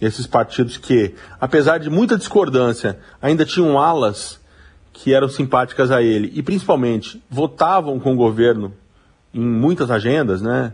esses 0.00 0.26
partidos 0.26 0.76
que, 0.76 1.14
apesar 1.40 1.78
de 1.78 1.90
muita 1.90 2.16
discordância, 2.16 2.98
ainda 3.20 3.44
tinham 3.44 3.80
alas 3.80 4.38
que 4.92 5.12
eram 5.12 5.28
simpáticas 5.28 5.90
a 5.90 6.02
ele 6.02 6.30
e 6.34 6.42
principalmente 6.42 7.22
votavam 7.28 7.98
com 7.98 8.12
o 8.12 8.16
governo 8.16 8.72
em 9.32 9.40
muitas 9.40 9.90
agendas, 9.90 10.40
né? 10.40 10.72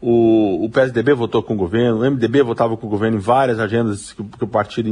O, 0.00 0.64
o, 0.64 0.70
PSDB 0.70 1.12
votou 1.12 1.42
com 1.42 1.54
o 1.54 1.56
governo, 1.56 1.98
o 1.98 2.08
MDB 2.08 2.42
votava 2.42 2.76
com 2.76 2.86
o 2.86 2.90
governo 2.90 3.16
em 3.16 3.20
várias 3.20 3.58
agendas 3.58 4.12
que, 4.12 4.22
que 4.22 4.44
o 4.44 4.46
partido 4.46 4.88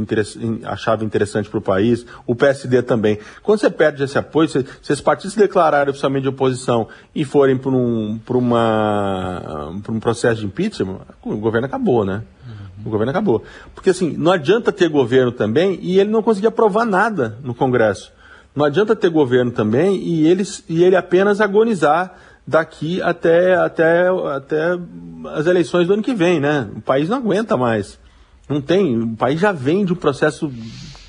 achava 0.65 1.05
interessante 1.05 1.49
para 1.49 1.59
o 1.59 1.61
país, 1.61 2.05
o 2.25 2.35
PSD 2.35 2.81
também. 2.81 3.17
Quando 3.41 3.59
você 3.59 3.69
perde 3.69 4.03
esse 4.03 4.17
apoio, 4.17 4.49
se, 4.49 4.59
se 4.81 4.91
esses 4.91 4.99
partidos 4.99 5.31
se 5.31 5.39
declararem 5.39 5.91
oficialmente 5.91 6.23
de 6.23 6.29
oposição 6.29 6.89
e 7.15 7.23
forem 7.23 7.57
para 7.57 7.69
um, 7.69 8.19
um 9.89 9.99
processo 10.01 10.41
de 10.41 10.45
impeachment, 10.45 10.99
o 11.23 11.37
governo 11.37 11.67
acabou, 11.67 12.03
né? 12.03 12.23
O 12.85 12.89
governo 12.89 13.11
acabou. 13.11 13.43
Porque 13.73 13.91
assim, 13.91 14.13
não 14.17 14.33
adianta 14.33 14.73
ter 14.73 14.89
governo 14.89 15.31
também 15.31 15.79
e 15.81 15.99
ele 15.99 16.09
não 16.09 16.21
conseguir 16.21 16.47
aprovar 16.47 16.85
nada 16.85 17.37
no 17.41 17.55
Congresso. 17.55 18.11
Não 18.53 18.65
adianta 18.65 18.95
ter 18.95 19.09
governo 19.09 19.51
também 19.51 19.97
e, 19.97 20.27
eles, 20.27 20.63
e 20.67 20.83
ele 20.83 20.95
apenas 20.95 21.39
agonizar 21.39 22.13
daqui 22.47 23.01
até, 23.01 23.55
até, 23.55 24.07
até 24.33 24.79
as 25.33 25.45
eleições 25.45 25.85
do 25.85 25.93
ano 25.93 26.01
que 26.01 26.13
vem, 26.13 26.39
né? 26.39 26.69
O 26.77 26.81
país 26.81 27.09
não 27.09 27.17
aguenta 27.17 27.57
mais. 27.57 27.99
Não 28.47 28.61
tem, 28.61 28.97
o 28.97 29.15
país 29.17 29.41
já 29.41 29.51
vem 29.51 29.83
de 29.83 29.91
um 29.91 29.97
processo 29.97 30.49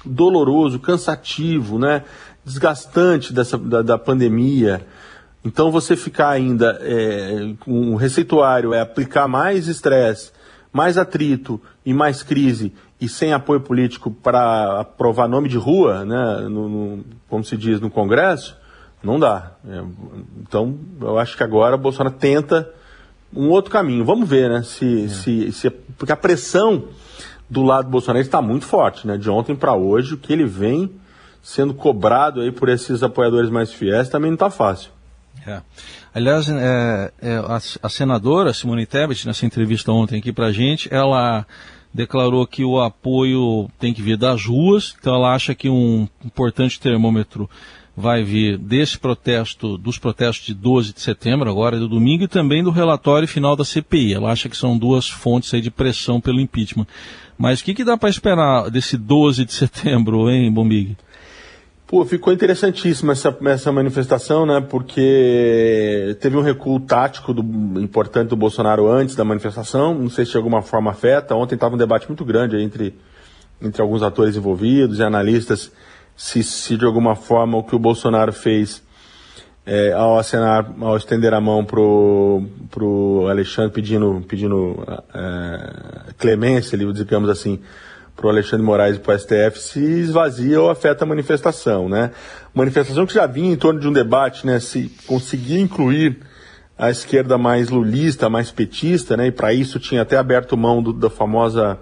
doloroso, 0.05 0.81
cansativo, 0.81 1.79
né? 1.79 2.03
Desgastante 2.45 3.33
dessa, 3.33 3.57
da, 3.57 3.83
da 3.83 3.97
pandemia. 3.97 4.85
Então 5.45 5.71
você 5.71 5.95
ficar 5.95 6.31
ainda 6.31 6.77
é, 6.83 7.55
com 7.61 7.93
o 7.93 7.97
receituário 7.97 8.75
é 8.75 8.81
aplicar 8.81 9.29
mais 9.29 9.69
estresse, 9.69 10.33
mais 10.73 10.99
atrito 10.99 11.61
e 11.87 11.95
mais 11.95 12.25
crise 12.25 12.73
e 13.01 13.09
sem 13.09 13.33
apoio 13.33 13.61
político 13.61 14.11
para 14.11 14.81
aprovar 14.81 15.29
nome 15.29 15.49
de 15.49 15.57
rua, 15.57 16.05
né, 16.05 16.49
no, 16.49 16.69
no, 16.69 17.05
como 17.29 17.45
se 17.45 17.57
diz 17.57 17.81
no 17.81 17.89
Congresso, 17.89 18.57
não 19.03 19.19
dá. 19.19 19.53
É, 19.69 19.83
então, 20.41 20.79
eu 21.01 21.19
acho 21.19 21.37
que 21.37 21.43
agora 21.43 21.77
Bolsonaro 21.77 22.15
tenta 22.17 22.69
um 23.35 23.49
outro 23.49 23.71
caminho. 23.71 24.05
Vamos 24.05 24.29
ver, 24.29 24.51
né? 24.51 24.63
Se, 24.63 25.05
é. 25.05 25.09
se, 25.09 25.53
se, 25.53 25.71
porque 25.71 26.13
a 26.13 26.17
pressão 26.17 26.85
do 27.49 27.63
lado 27.63 27.89
bolsonaro 27.89 28.21
está 28.21 28.43
muito 28.43 28.67
forte, 28.67 29.07
né? 29.07 29.17
De 29.17 29.31
ontem 29.31 29.55
para 29.55 29.75
hoje, 29.75 30.15
o 30.15 30.19
que 30.19 30.33
ele 30.33 30.45
vem 30.45 30.91
sendo 31.43 31.73
cobrado 31.73 32.41
aí 32.41 32.53
por 32.53 32.69
esses 32.69 33.03
apoiadores 33.03 33.49
mais 33.49 33.73
fiéis 33.73 34.09
também 34.09 34.31
não 34.31 34.35
está 34.35 34.51
fácil. 34.51 34.91
É. 35.47 35.63
Aliás, 36.15 36.49
é, 36.49 37.13
é, 37.23 37.37
a, 37.37 37.59
a, 37.83 37.89
senadora 37.89 38.53
Simone 38.53 38.85
Tebet, 38.85 39.27
nessa 39.27 39.47
entrevista 39.47 39.93
ontem 39.93 40.19
aqui 40.19 40.33
para 40.33 40.47
a 40.47 40.53
gente, 40.53 40.93
ela 40.93 41.47
declarou 41.95 42.47
que 42.47 42.65
o 42.65 42.81
apoio 42.81 43.71
tem 43.79 43.95
que 43.95 44.03
vir 44.03 44.17
das 44.19 44.45
ruas, 44.45 44.95
então 45.01 45.15
ela 45.15 45.35
acha 45.35 45.55
que 45.55 45.71
um 45.71 46.07
importante 46.25 46.79
termômetro 46.79 47.49
vai 47.99 48.23
vir 48.23 48.57
desse 48.57 48.97
protesto, 48.97 49.77
dos 49.77 49.99
protestos 49.99 50.47
de 50.47 50.55
12 50.55 50.95
de 50.95 51.01
setembro, 51.01 51.51
agora 51.51 51.77
do 51.81 51.89
domingo, 51.89 52.23
e 52.23 52.29
também 52.29 52.63
do 52.63 52.71
relatório 52.71 53.27
final 53.27 53.57
da 53.57 53.65
CPI. 53.65 54.15
Ela 54.15 54.31
acha 54.31 54.49
que 54.49 54.57
são 54.57 54.79
duas 54.79 55.09
fontes 55.09 55.53
aí 55.53 55.61
de 55.61 55.69
pressão 55.69 56.21
pelo 56.21 56.41
impeachment. 56.41 56.87
Mas 57.37 57.61
o 57.61 57.65
que, 57.65 57.75
que 57.75 57.83
dá 57.83 57.97
para 57.97 58.09
esperar 58.09 58.71
desse 58.71 58.97
12 58.97 59.45
de 59.45 59.53
setembro, 59.53 60.31
hein, 60.31 60.53
Bombig? 60.53 60.97
Pô, 61.89 62.05
ficou 62.05 62.33
interessantíssima 62.33 63.15
essa, 63.15 63.37
essa 63.47 63.73
manifestação, 63.73 64.47
né? 64.47 64.61
Porque 64.61 66.17
teve 66.21 66.37
um 66.37 66.43
recuo 66.43 66.79
tático 66.79 67.35
do, 67.35 67.81
importante 67.81 68.29
do 68.29 68.37
Bolsonaro 68.37 68.87
antes 68.87 69.17
da 69.17 69.25
manifestação. 69.25 69.93
Não 69.93 70.09
sei 70.09 70.25
se 70.25 70.33
de 70.33 70.37
alguma 70.37 70.63
forma 70.63 70.93
afeta. 70.93 71.35
Ontem 71.35 71.57
estava 71.57 71.75
um 71.75 71.79
debate 71.79 72.07
muito 72.07 72.25
grande 72.25 72.63
entre, 72.63 72.95
entre 73.61 73.83
alguns 73.83 74.05
atores 74.05 74.37
envolvidos 74.37 75.01
e 75.01 75.03
analistas 75.03 75.73
se, 76.19 76.43
se 76.43 76.77
de 76.77 76.85
alguma 76.85 77.15
forma 77.15 77.57
o 77.57 77.63
que 77.63 77.77
o 77.77 77.79
Bolsonaro 77.79 78.33
fez 78.33 78.83
é, 79.65 79.93
ao 79.93 80.19
acenar, 80.19 80.69
ao 80.81 80.97
estender 80.97 81.33
a 81.33 81.41
mão 81.41 81.65
pro, 81.65 82.43
pro 82.69 83.29
Alexandre 83.29 83.71
pedindo, 83.71 84.25
pedindo 84.27 84.85
é, 85.15 86.13
clemência, 86.19 86.77
digamos 86.77 87.31
assim, 87.31 87.61
pro 88.17 88.29
Alexandre 88.29 88.67
Moraes 88.67 88.97
e 88.97 88.99
pro 88.99 89.17
STF, 89.17 89.61
se 89.61 89.79
esvazia 89.79 90.61
ou 90.61 90.69
afeta 90.69 91.05
a 91.05 91.07
manifestação, 91.07 91.89
né? 91.89 92.11
Manifestação 92.53 93.07
que 93.07 93.15
já 93.15 93.25
vinha 93.25 93.53
em 93.53 93.57
torno 93.57 93.79
de 93.79 93.87
um 93.87 93.93
debate, 93.93 94.45
né? 94.45 94.59
Se 94.59 94.91
conseguir 95.07 95.61
incluir 95.61 96.19
a 96.77 96.91
esquerda 96.91 97.39
mais 97.39 97.69
lulista, 97.69 98.29
mais 98.29 98.51
petista, 98.51 99.17
né? 99.17 99.29
E 99.29 99.31
para 99.31 99.55
isso 99.55 99.79
tinha 99.79 100.03
até 100.03 100.17
aberto 100.17 100.57
mão 100.57 100.83
do, 100.83 100.93
da 100.93 101.09
famosa 101.09 101.79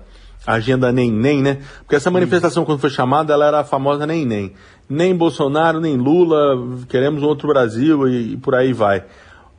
agenda 0.46 0.92
nem 0.92 1.10
nem, 1.10 1.42
né? 1.42 1.58
Porque 1.80 1.96
essa 1.96 2.10
manifestação 2.10 2.64
quando 2.64 2.78
foi 2.78 2.90
chamada, 2.90 3.32
ela 3.32 3.46
era 3.46 3.60
a 3.60 3.64
famosa 3.64 4.06
nem 4.06 4.24
nem. 4.24 4.52
Nem 4.88 5.16
Bolsonaro, 5.16 5.80
nem 5.80 5.96
Lula, 5.96 6.78
queremos 6.88 7.22
um 7.22 7.26
outro 7.26 7.48
Brasil 7.48 8.06
e, 8.06 8.34
e 8.34 8.36
por 8.36 8.54
aí 8.54 8.72
vai. 8.72 9.04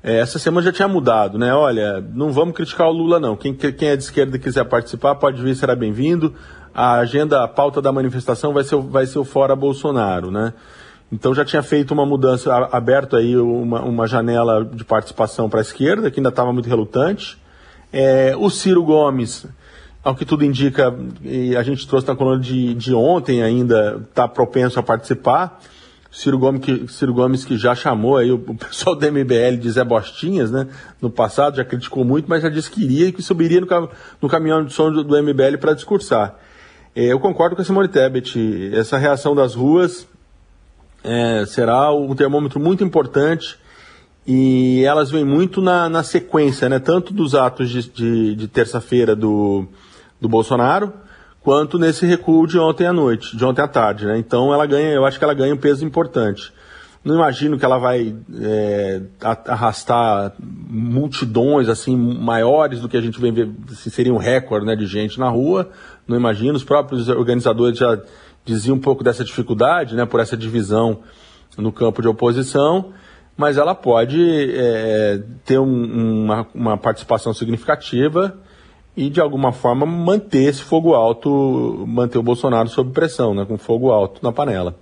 É, 0.02 0.20
essa 0.20 0.40
semana 0.40 0.66
já 0.66 0.72
tinha 0.72 0.88
mudado, 0.88 1.38
né? 1.38 1.54
Olha, 1.54 2.02
não 2.14 2.32
vamos 2.32 2.56
criticar 2.56 2.88
o 2.88 2.92
Lula 2.92 3.20
não. 3.20 3.36
Quem, 3.36 3.54
quem 3.54 3.90
é 3.90 3.96
de 3.96 4.04
esquerda 4.04 4.38
e 4.38 4.40
quiser 4.40 4.64
participar, 4.64 5.16
pode 5.16 5.42
vir, 5.42 5.56
será 5.56 5.76
bem-vindo. 5.76 6.34
A 6.74 6.94
agenda, 6.94 7.44
a 7.44 7.48
pauta 7.48 7.82
da 7.82 7.92
manifestação 7.92 8.54
vai 8.54 8.64
ser, 8.64 8.78
vai 8.78 9.06
ser 9.06 9.20
o 9.20 9.26
fora 9.26 9.56
Bolsonaro, 9.56 10.32
né? 10.32 10.54
Então 11.12 11.34
já 11.34 11.44
tinha 11.44 11.64
feito 11.64 11.94
uma 11.94 12.06
mudança, 12.06 12.54
aberto 12.72 13.16
aí 13.16 13.36
uma, 13.36 13.82
uma 13.82 14.08
janela 14.08 14.64
de 14.64 14.84
participação 14.84 15.50
para 15.50 15.60
a 15.60 15.62
esquerda, 15.62 16.12
que 16.12 16.20
ainda 16.20 16.30
estava 16.30 16.54
muito 16.54 16.70
relutante. 16.70 17.38
É, 17.92 18.36
o 18.38 18.50
Ciro 18.50 18.84
Gomes 18.84 19.46
ao 20.08 20.16
que 20.16 20.24
tudo 20.24 20.46
indica, 20.46 20.98
e 21.22 21.54
a 21.58 21.62
gente 21.62 21.86
trouxe 21.86 22.08
na 22.08 22.16
coluna 22.16 22.42
de, 22.42 22.74
de 22.76 22.94
ontem 22.94 23.44
ainda, 23.44 24.02
está 24.10 24.26
propenso 24.26 24.80
a 24.80 24.84
participar. 24.84 25.60
Ciro 26.10 26.40
Gomes, 26.40 26.62
que, 26.62 26.88
Ciro 26.88 27.14
Gomes 27.14 27.44
que 27.44 27.58
já 27.58 27.76
chamou 27.76 28.16
aí 28.16 28.32
o, 28.32 28.40
pessoal 28.40 28.96
do 28.96 29.06
MBL 29.06 29.58
de 29.60 29.70
Zé 29.70 29.84
Bostinhas, 29.84 30.50
né? 30.50 30.66
No 31.02 31.10
passado 31.10 31.58
já 31.58 31.66
criticou 31.66 32.06
muito, 32.06 32.30
mas 32.30 32.42
já 32.42 32.48
disse 32.48 32.72
que 32.72 32.82
iria 32.82 33.08
e 33.08 33.12
que 33.12 33.22
subiria 33.22 33.60
no, 33.60 33.90
no 34.22 34.30
caminhão 34.30 34.64
de 34.64 34.72
som 34.72 34.90
do, 34.90 35.04
do 35.04 35.22
MBL 35.22 35.58
para 35.60 35.74
discursar. 35.74 36.40
É, 36.96 37.12
eu 37.12 37.20
concordo 37.20 37.58
com 37.58 37.62
a 37.62 37.66
Simone 37.66 37.90
Tebet. 37.90 38.72
Essa 38.74 38.98
reação 38.98 39.36
das 39.36 39.56
ruas 39.56 40.08
é, 41.04 41.44
será 41.46 41.94
um 41.94 42.16
termômetro 42.16 42.62
muito 42.62 42.82
importante 42.82 43.60
e 44.26 44.86
elas 44.86 45.12
vêm 45.12 45.26
muito 45.26 45.62
na, 45.62 45.90
na 45.90 46.02
sequência, 46.02 46.70
né? 46.70 46.80
Tanto 46.80 47.14
dos 47.14 47.36
atos 47.36 47.70
de, 47.70 47.90
de, 47.90 48.36
de 48.36 48.48
terça-feira 48.48 49.14
do 49.14 49.68
do 50.20 50.28
Bolsonaro, 50.28 50.94
quanto 51.42 51.80
nesse 51.80 52.06
recuo 52.06 52.46
de 52.48 52.60
ontem 52.60 52.86
à 52.86 52.94
noite, 52.94 53.38
de 53.38 53.46
ontem 53.46 53.62
à 53.62 53.68
tarde. 53.68 54.06
Né? 54.06 54.18
Então 54.18 54.54
ela 54.54 54.66
ganha, 54.66 54.90
eu 54.90 55.06
acho 55.06 55.18
que 55.18 55.24
ela 55.24 55.34
ganha 55.34 55.54
um 55.54 55.58
peso 55.58 55.86
importante. 55.86 56.52
Não 57.04 57.16
imagino 57.16 57.58
que 57.58 57.64
ela 57.64 57.78
vai 57.78 58.14
é, 58.42 59.02
arrastar 59.22 60.34
multidões 60.40 61.70
assim 61.70 61.96
maiores 61.96 62.82
do 62.82 62.90
que 62.90 62.98
a 62.98 63.02
gente 63.02 63.22
vem 63.22 63.32
ver, 63.32 63.50
assim, 63.72 63.90
seria 63.90 64.14
um 64.14 64.18
recorde 64.18 64.66
né, 64.66 64.76
de 64.76 64.86
gente 64.86 65.18
na 65.18 65.30
rua. 65.30 65.70
Não 66.06 66.18
imagino. 66.18 66.56
Os 66.56 66.66
próprios 66.66 67.08
organizadores 67.08 67.78
já 67.78 67.98
diziam 68.44 68.76
um 68.76 68.80
pouco 68.80 69.06
dessa 69.06 69.24
dificuldade, 69.24 69.96
né, 69.96 70.06
por 70.06 70.20
essa 70.20 70.36
divisão 70.36 71.00
no 71.58 71.72
campo 71.72 72.02
de 72.02 72.10
oposição. 72.10 72.92
Mas 73.38 73.58
ela 73.58 73.74
pode 73.74 74.20
é, 74.54 75.22
ter 75.46 75.60
um, 75.60 76.24
uma, 76.26 76.48
uma 76.54 76.78
participação 76.78 77.34
significativa 77.34 78.38
e 78.98 79.12
de 79.12 79.22
alguma 79.22 79.52
forma 79.52 79.86
manter 79.86 80.50
esse 80.50 80.64
fogo 80.64 80.96
alto, 80.96 81.86
manter 81.88 82.18
o 82.18 82.24
Bolsonaro 82.24 82.68
sob 82.68 82.92
pressão, 82.92 83.36
né, 83.36 83.46
com 83.46 83.56
fogo 83.56 83.92
alto 83.92 84.20
na 84.24 84.32
panela. 84.32 84.76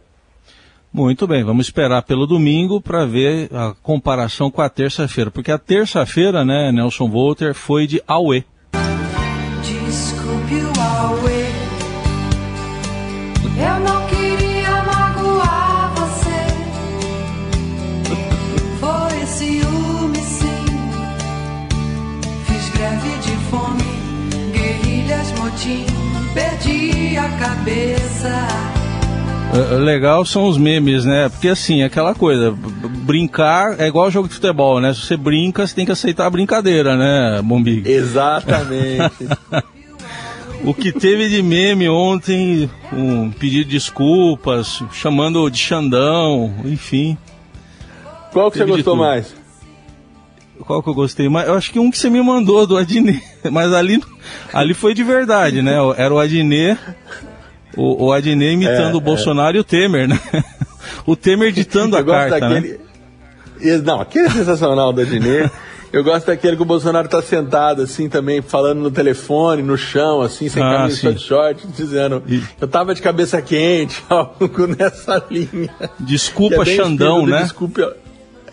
Muito 0.91 1.27
bem, 1.27 1.43
vamos 1.43 1.65
esperar 1.65 2.01
pelo 2.03 2.25
domingo 2.25 2.79
para 2.79 3.05
ver 3.05 3.49
a 3.53 3.75
comparação 3.83 4.49
com 4.49 4.61
a 4.61 4.69
terça-feira, 4.69 5.29
porque 5.29 5.51
a 5.51 5.57
terça-feira, 5.57 6.45
né, 6.45 6.71
Nelson 6.71 7.09
Volter 7.09 7.53
foi 7.53 7.85
de 7.85 8.01
Aue. 8.07 8.45
Cabeça. 27.45 28.65
É, 29.53 29.75
é, 29.75 29.77
legal 29.77 30.25
são 30.25 30.47
os 30.47 30.57
memes, 30.57 31.05
né? 31.05 31.29
Porque 31.29 31.47
assim, 31.47 31.83
aquela 31.83 32.15
coisa, 32.15 32.51
brincar 33.05 33.79
é 33.79 33.87
igual 33.87 34.09
jogo 34.09 34.27
de 34.27 34.33
futebol, 34.33 34.81
né? 34.81 34.93
Se 34.93 35.01
você 35.01 35.15
brinca, 35.15 35.65
você 35.65 35.75
tem 35.75 35.85
que 35.85 35.91
aceitar 35.91 36.25
a 36.25 36.29
brincadeira, 36.29 36.97
né, 36.97 37.41
Bombig? 37.43 37.89
Exatamente. 37.89 39.27
o 40.65 40.73
que 40.73 40.91
teve 40.91 41.29
de 41.29 41.41
meme 41.43 41.87
ontem, 41.87 42.69
um 42.91 43.29
pedido 43.31 43.65
de 43.65 43.71
desculpas, 43.71 44.81
chamando 44.91 45.49
de 45.49 45.59
Xandão, 45.59 46.53
enfim. 46.65 47.17
Qual 48.33 48.49
que 48.51 48.57
você 48.57 48.65
gostou 48.65 48.95
mais? 48.95 49.45
Qual 50.61 50.81
que 50.81 50.89
eu 50.89 50.93
gostei 50.93 51.29
mais? 51.29 51.47
Eu 51.47 51.55
acho 51.55 51.71
que 51.71 51.79
um 51.79 51.91
que 51.91 51.97
você 51.97 52.09
me 52.09 52.21
mandou 52.21 52.65
do 52.65 52.77
Adnet, 52.77 53.21
mas 53.51 53.73
ali, 53.73 54.01
ali 54.53 54.73
foi 54.73 54.93
de 54.93 55.03
verdade, 55.03 55.61
né? 55.61 55.75
Era 55.97 56.13
o 56.13 56.19
Adnet, 56.19 56.79
o, 57.75 58.05
o 58.05 58.11
Adnet 58.11 58.53
imitando 58.53 58.93
é, 58.93 58.97
o 58.97 59.01
Bolsonaro 59.01 59.55
é. 59.55 59.57
e 59.57 59.61
o 59.61 59.63
Temer, 59.63 60.07
né? 60.07 60.19
O 61.05 61.15
Temer 61.15 61.51
ditando 61.51 61.95
a 61.97 62.03
carta, 62.03 62.39
né? 62.39 62.55
daquele... 62.55 62.79
né? 63.59 63.77
Não, 63.83 64.01
aquele 64.01 64.25
é 64.25 64.29
sensacional 64.29 64.91
do 64.91 65.01
Adnet. 65.01 65.51
Eu 65.93 66.03
gosto 66.03 66.27
daquele 66.27 66.55
que 66.55 66.61
o 66.61 66.65
Bolsonaro 66.65 67.07
tá 67.07 67.21
sentado, 67.21 67.83
assim, 67.83 68.09
também, 68.09 68.41
falando 68.41 68.81
no 68.81 68.91
telefone, 68.91 69.61
no 69.61 69.77
chão, 69.77 70.21
assim, 70.21 70.49
sem 70.49 70.61
ah, 70.61 70.71
camisa 70.71 71.13
de 71.13 71.21
short, 71.21 71.65
dizendo, 71.67 72.21
e... 72.27 72.41
eu 72.59 72.67
tava 72.67 72.93
de 72.93 73.01
cabeça 73.01 73.41
quente, 73.41 74.03
algo 74.09 74.67
nessa 74.67 75.23
linha. 75.31 75.73
Desculpa, 75.99 76.63
é 76.63 76.65
Xandão, 76.65 77.25
né? 77.25 77.43
Desculpa, 77.43 77.95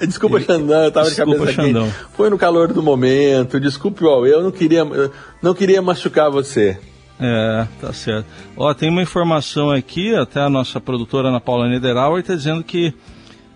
Desculpa, 0.06 0.40
Xandão, 0.40 0.84
eu 0.84 0.92
tava 0.92 1.06
desculpa, 1.06 1.32
de 1.32 1.38
cabeça 1.38 1.62
Xandão. 1.62 1.92
Foi 2.16 2.30
no 2.30 2.38
calor 2.38 2.72
do 2.72 2.82
momento. 2.82 3.60
Desculpe, 3.60 4.04
ó, 4.04 4.24
eu 4.26 4.42
não 4.42 4.50
queria, 4.50 4.84
não 5.40 5.54
queria 5.54 5.80
machucar 5.80 6.30
você. 6.30 6.78
É, 7.22 7.66
tá 7.80 7.92
certo. 7.92 8.26
Ó, 8.56 8.72
tem 8.74 8.88
uma 8.88 9.02
informação 9.02 9.70
aqui, 9.70 10.14
até 10.14 10.40
a 10.40 10.48
nossa 10.48 10.80
produtora 10.80 11.28
Ana 11.28 11.40
Paula 11.40 11.68
Niederauer 11.68 12.20
está 12.20 12.34
dizendo 12.34 12.62
que 12.62 12.94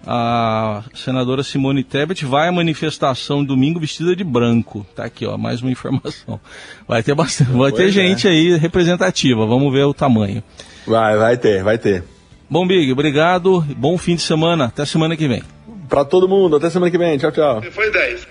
a 0.07 0.85
senadora 0.95 1.43
Simone 1.43 1.83
Tebet 1.83 2.25
vai 2.25 2.49
à 2.49 2.53
manifestação 2.53 3.45
domingo 3.45 3.81
vestida 3.81 4.15
de 4.15 4.23
branco. 4.23 4.87
Tá 4.95 5.05
aqui, 5.05 5.27
ó, 5.27 5.37
mais 5.37 5.61
uma 5.61 5.71
informação. 5.71 6.41
Vai 6.87 7.03
ter 7.03 7.15
bastante, 7.15 7.51
vai 7.51 7.73
ter 7.73 7.89
é. 7.89 7.91
gente 7.91 8.29
aí 8.29 8.57
representativa. 8.57 9.45
Vamos 9.45 9.73
ver 9.73 9.85
o 9.85 9.93
tamanho. 9.93 10.43
Vai, 10.87 11.17
vai 11.17 11.37
ter, 11.37 11.65
vai 11.65 11.77
ter. 11.77 12.05
Bom, 12.49 12.65
Big, 12.67 12.93
obrigado. 12.93 13.61
Bom 13.77 13.99
fim 13.99 14.15
de 14.15 14.23
semana. 14.23 14.67
Até 14.67 14.85
semana 14.85 15.17
que 15.17 15.27
vem 15.27 15.43
para 15.89 16.05
todo 16.05 16.29
mundo. 16.29 16.57
Até 16.57 16.69
semana 16.71 16.91
que 16.91 16.99
vem. 16.99 17.17
Tchau, 17.19 17.33
tchau. 17.33 17.63
Foi 17.71 17.91
10. 17.91 18.29